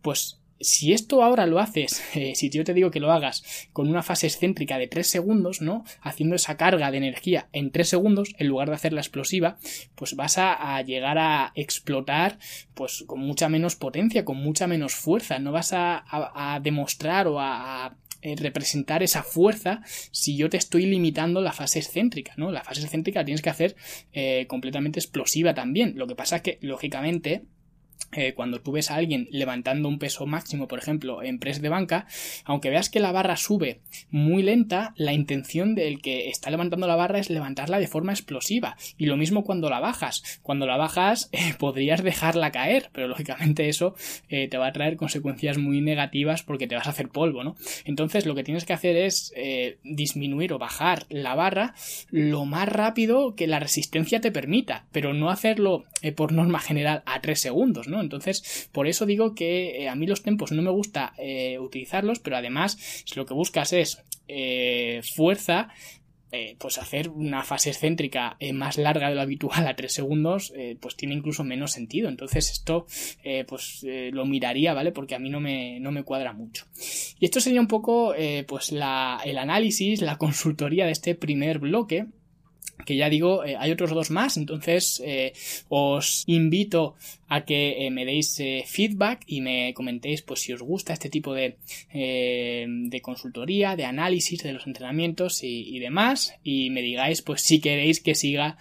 Pues 0.01 0.40
si 0.61 0.93
esto 0.93 1.23
ahora 1.23 1.47
lo 1.47 1.59
haces, 1.59 2.03
eh, 2.15 2.35
si 2.35 2.51
yo 2.51 2.65
te 2.65 2.75
digo 2.75 2.91
que 2.91 3.01
lo 3.01 3.11
hagas 3.11 3.69
con 3.73 3.89
una 3.89 4.03
fase 4.03 4.27
excéntrica 4.27 4.79
de 4.79 4.89
3 4.89 5.07
segundos, 5.07 5.61
¿no? 5.61 5.85
Haciendo 6.03 6.37
esa 6.37 6.57
carga 6.57 6.91
de 6.91 6.99
energía 6.99 7.49
en 7.53 7.71
3 7.71 7.89
segundos, 7.89 8.35
en 8.39 8.49
lugar 8.49 8.69
de 8.69 8.75
hacerla 8.75 9.01
explosiva, 9.01 9.59
pues 9.95 10.15
vas 10.15 10.39
a, 10.39 10.81
llegar 10.83 11.19
a 11.19 11.53
explotar, 11.55 12.39
pues 12.75 13.05
con 13.07 13.21
mucha 13.21 13.49
menos 13.49 13.77
potencia, 13.77 14.25
con 14.25 14.37
mucha 14.39 14.67
menos 14.67 14.95
fuerza. 14.95 15.39
No 15.39 15.53
vas 15.53 15.73
a, 15.73 16.61
demostrar 16.63 17.27
o 17.27 17.41
a, 17.41 17.97
eh, 18.23 18.37
representar 18.37 19.03
esa 19.03 19.23
fuerza 19.23 19.83
si 20.11 20.37
yo 20.37 20.51
te 20.51 20.57
estoy 20.57 20.87
limitando 20.87 21.41
la 21.41 21.53
fase 21.53 21.79
excéntrica, 21.79 22.35
¿no? 22.37 22.51
La 22.51 22.63
fase 22.63 22.83
excéntrica 22.83 23.25
tienes 23.25 23.43
que 23.43 23.51
hacer 23.51 23.77
eh, 24.13 24.47
completamente 24.47 25.01
explosiva 25.01 25.55
también. 25.55 25.95
Lo 25.97 26.07
que 26.07 26.15
pasa 26.15 26.37
es 26.37 26.43
que, 26.43 26.59
lógicamente, 26.61 27.45
eh, 28.13 28.35
cuando 28.35 28.61
tú 28.61 28.73
ves 28.73 28.91
a 28.91 28.97
alguien 28.97 29.29
levantando 29.31 29.89
un 29.89 30.01
peso 30.01 30.27
máximo, 30.27 30.67
por 30.67 30.81
ejemplo, 30.81 31.23
en 31.23 31.39
press 31.39 31.63
de 31.63 31.69
banca, 31.69 32.07
aunque 32.45 32.69
veas 32.69 32.91
que 32.91 32.99
la 32.99 33.13
barra 33.13 33.37
sube 33.37 33.81
muy 34.11 34.43
lenta, 34.43 34.95
la 34.97 35.13
intención 35.13 35.77
del 35.77 36.03
que 36.03 36.29
está 36.29 36.51
levantando 36.51 36.89
la 36.89 36.97
barra 36.97 37.21
es 37.21 37.31
levantarla 37.31 37.79
de 37.79 37.87
forma 37.87 38.13
explosiva. 38.13 38.77
Y 38.99 39.07
lo 39.07 39.17
mismo 39.17 39.45
cuando 39.45 39.71
la 39.71 39.79
bajas. 39.79 40.41
Cuando 40.43 40.67
la 40.67 40.77
bajas 40.77 41.29
eh, 41.33 41.55
podrías 41.57 42.03
dejarla 42.03 42.51
caer, 42.51 42.91
pero 42.93 43.07
lógicamente 43.07 43.69
eso 43.69 43.95
eh, 44.29 44.49
te 44.49 44.59
va 44.59 44.67
a 44.67 44.73
traer 44.73 44.97
consecuencias 44.97 45.59
muy 45.59 45.81
negativas 45.81 46.43
porque 46.43 46.67
te 46.67 46.75
vas 46.75 46.89
a 46.89 46.91
hacer 46.91 47.11
polvo, 47.11 47.45
¿no? 47.45 47.55
Entonces 47.85 48.27
lo 48.27 48.35
que 48.35 48.43
tienes 48.43 48.65
que 48.65 48.73
hacer 48.73 48.97
es 48.97 49.33
disminuir 49.85 50.53
o 50.53 50.59
bajar 50.59 51.07
la 51.09 51.35
barra 51.35 51.75
lo 52.11 52.45
más 52.45 52.69
rápido 52.69 53.35
que 53.35 53.47
la 53.47 53.61
resistencia 53.61 54.21
te 54.21 54.33
permita, 54.33 54.87
pero 54.91 55.15
no 55.15 55.31
hacerlo 55.31 55.85
por 56.17 56.33
norma 56.33 56.59
general 56.59 57.03
a 57.07 57.21
3 57.21 57.39
segundos, 57.39 57.89
Entonces, 57.99 58.69
por 58.73 58.87
eso 58.87 59.07
digo 59.07 59.35
que 59.35 59.83
eh, 59.83 59.89
a 59.89 59.95
mí 59.95 60.07
los 60.07 60.23
tempos 60.23 60.53
no 60.53 60.63
me 60.63 60.71
gusta 60.71 61.15
eh, 61.19 61.59
utilizarlos, 61.59 62.21
pero 62.21 62.37
además, 62.37 62.79
si 63.05 63.15
lo 63.17 63.27
que 63.27 63.35
buscas 63.35 63.73
es 63.73 64.05
eh, 64.29 65.01
fuerza, 65.15 65.69
pues 66.59 66.79
hacer 66.79 67.09
una 67.09 67.43
fase 67.43 67.71
excéntrica 67.71 68.37
más 68.53 68.79
larga 68.79 69.09
de 69.09 69.17
lo 69.17 69.21
habitual 69.21 69.67
a 69.67 69.75
3 69.75 69.93
segundos, 69.93 70.55
pues 70.79 70.95
tiene 70.95 71.17
incluso 71.17 71.43
menos 71.43 71.73
sentido. 71.73 72.09
Entonces 72.09 72.53
esto, 72.53 72.87
pues 73.49 73.85
lo 74.13 74.25
miraría, 74.27 74.73
¿vale? 74.73 74.93
Porque 74.93 75.17
a 75.17 75.19
mí 75.19 75.29
no 75.29 75.41
me, 75.41 75.81
no 75.81 75.91
me 75.91 76.05
cuadra 76.05 76.33
mucho. 76.33 76.67
Y 77.19 77.25
esto 77.25 77.41
sería 77.41 77.61
un 77.61 77.67
poco, 77.67 78.15
pues 78.47 78.71
la, 78.71 79.21
el 79.25 79.39
análisis, 79.39 80.03
la 80.03 80.19
consultoría 80.19 80.87
de 80.87 80.93
este 80.93 81.17
primer 81.17 81.59
bloque 81.59 82.07
que 82.87 82.97
ya 82.97 83.11
digo, 83.11 83.43
hay 83.43 83.73
otros 83.73 83.91
dos 83.91 84.13
más, 84.13 84.37
entonces 84.37 85.03
os 85.69 86.23
invito 86.27 86.95
a 87.31 87.45
que 87.45 87.87
eh, 87.87 87.91
me 87.91 88.05
deis 88.05 88.39
eh, 88.41 88.65
feedback 88.67 89.23
y 89.25 89.41
me 89.41 89.73
comentéis 89.73 90.21
pues 90.21 90.41
si 90.41 90.53
os 90.53 90.63
gusta 90.63 90.93
este 90.93 91.09
tipo 91.09 91.33
de, 91.33 91.59
eh, 91.95 92.67
de 92.69 93.01
consultoría, 93.01 93.77
de 93.77 93.85
análisis 93.85 94.43
de 94.43 94.53
los 94.53 94.67
entrenamientos 94.67 95.45
y, 95.45 95.79
demás 95.79 96.35
y 96.43 96.71
me 96.71 96.83
digáis 96.83 97.23
pues 97.23 97.41
si 97.43 97.61
queréis 97.61 98.01
que 98.01 98.15
siga 98.15 98.59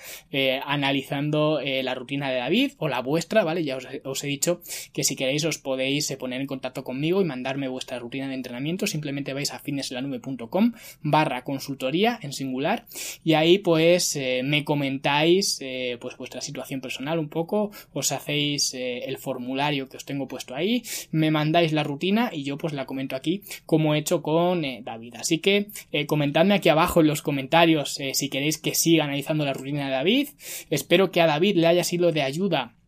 analizando 0.65 1.59
la 1.61 1.95
rutina 1.95 2.29
de 2.29 2.37
David 2.37 2.71
o 2.77 2.87
la 2.87 3.01
vuestra, 3.01 3.43
¿vale? 3.43 3.63
Ya 3.63 3.77
os, 4.03 4.23
he 4.23 4.27
dicho 4.27 4.61
que 4.93 5.03
si 5.03 5.15
queréis 5.15 5.43
os 5.43 5.57
podéis 5.57 6.15
poner 6.17 6.39
en 6.39 6.47
contacto 6.47 6.83
conmigo 6.83 7.21
y 7.21 7.25
mandarme 7.25 7.67
vuestra 7.67 7.99
rutina 7.99 8.29
de 8.29 8.35
entrenamiento, 8.35 8.87
simplemente 8.87 9.33
vais 9.33 9.51
a 9.51 9.59
fitnesslanube.com 9.59 10.73
barra 11.01 11.43
consultoría 11.43 12.19
en 12.21 12.31
singular 12.31 12.85
y 13.23 13.33
ahí 13.33 13.57
pues 13.57 14.17
me 14.43 14.63
comentáis 14.63 15.59
pues 15.99 16.15
vuestra 16.15 16.41
situación 16.41 16.79
personal 16.79 17.19
un 17.19 17.29
poco, 17.29 17.71
os 17.91 18.11
hacéis 18.11 18.58
eh, 18.73 19.03
el 19.05 19.17
formulario 19.17 19.89
que 19.89 19.97
os 19.97 20.05
tengo 20.05 20.27
puesto 20.27 20.55
ahí, 20.55 20.83
me 21.11 21.31
mandáis 21.31 21.73
la 21.73 21.83
rutina 21.83 22.29
y 22.33 22.43
yo 22.43 22.57
pues 22.57 22.73
la 22.73 22.85
comento 22.85 23.15
aquí 23.15 23.43
como 23.65 23.93
he 23.93 23.99
hecho 23.99 24.21
con 24.21 24.65
eh, 24.65 24.81
David. 24.83 25.15
Así 25.15 25.39
que 25.39 25.67
comentadme 26.07 26.55
aquí 26.55 26.69
abajo 26.69 27.01
en 27.01 27.07
los 27.07 27.21
comentarios 27.21 27.99
si 28.13 28.29
queréis 28.29 28.57
que 28.57 28.75
siga 28.75 29.03
analizando 29.03 29.45
la 29.45 29.53
rutina 29.53 29.85
de 29.85 29.91
David. 29.91 30.29
Espero 30.69 31.11
que 31.11 31.21
a 31.21 31.27
David 31.27 31.55
le 31.57 31.67
haya 31.67 31.83
sido 31.83 32.11
de 32.11 32.21
ayuda 32.21 32.78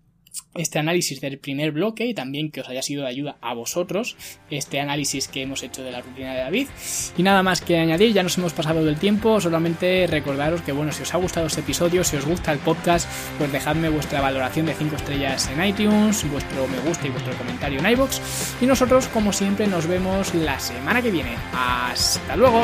este 0.55 0.79
análisis 0.79 1.21
del 1.21 1.37
primer 1.37 1.71
bloque 1.71 2.05
y 2.05 2.13
también 2.13 2.51
que 2.51 2.61
os 2.61 2.69
haya 2.69 2.81
sido 2.81 3.03
de 3.03 3.09
ayuda 3.09 3.37
a 3.41 3.53
vosotros 3.53 4.17
este 4.49 4.79
análisis 4.79 5.27
que 5.27 5.41
hemos 5.41 5.63
hecho 5.63 5.83
de 5.83 5.91
la 5.91 6.01
rutina 6.01 6.33
de 6.33 6.39
David. 6.39 6.67
Y 7.17 7.23
nada 7.23 7.43
más 7.43 7.61
que 7.61 7.77
añadir 7.77 8.13
ya 8.13 8.23
nos 8.23 8.37
hemos 8.37 8.53
pasado 8.53 8.83
del 8.83 8.97
tiempo 8.97 9.39
solamente 9.39 10.07
recordaros 10.07 10.61
que 10.61 10.71
bueno 10.71 10.91
si 10.91 11.03
os 11.03 11.13
ha 11.13 11.17
gustado 11.17 11.47
este 11.47 11.61
episodio 11.61 12.03
si 12.03 12.17
os 12.17 12.25
gusta 12.25 12.51
el 12.51 12.59
podcast 12.59 13.09
pues 13.37 13.51
dejadme 13.51 13.89
vuestra 13.89 14.21
valoración 14.21 14.65
de 14.65 14.73
5 14.73 14.95
estrellas 14.95 15.49
en 15.49 15.65
iTunes 15.65 16.29
vuestro 16.29 16.67
me 16.67 16.79
gusta 16.79 17.07
y 17.07 17.09
vuestro 17.09 17.33
comentario 17.33 17.79
en 17.79 17.89
iBox 17.91 18.21
y 18.61 18.65
nosotros 18.65 19.07
como 19.07 19.31
siempre 19.33 19.67
nos 19.67 19.87
vemos 19.87 20.33
la 20.33 20.59
semana 20.59 21.01
que 21.01 21.11
viene. 21.11 21.35
Hasta 21.53 22.35
luego 22.35 22.63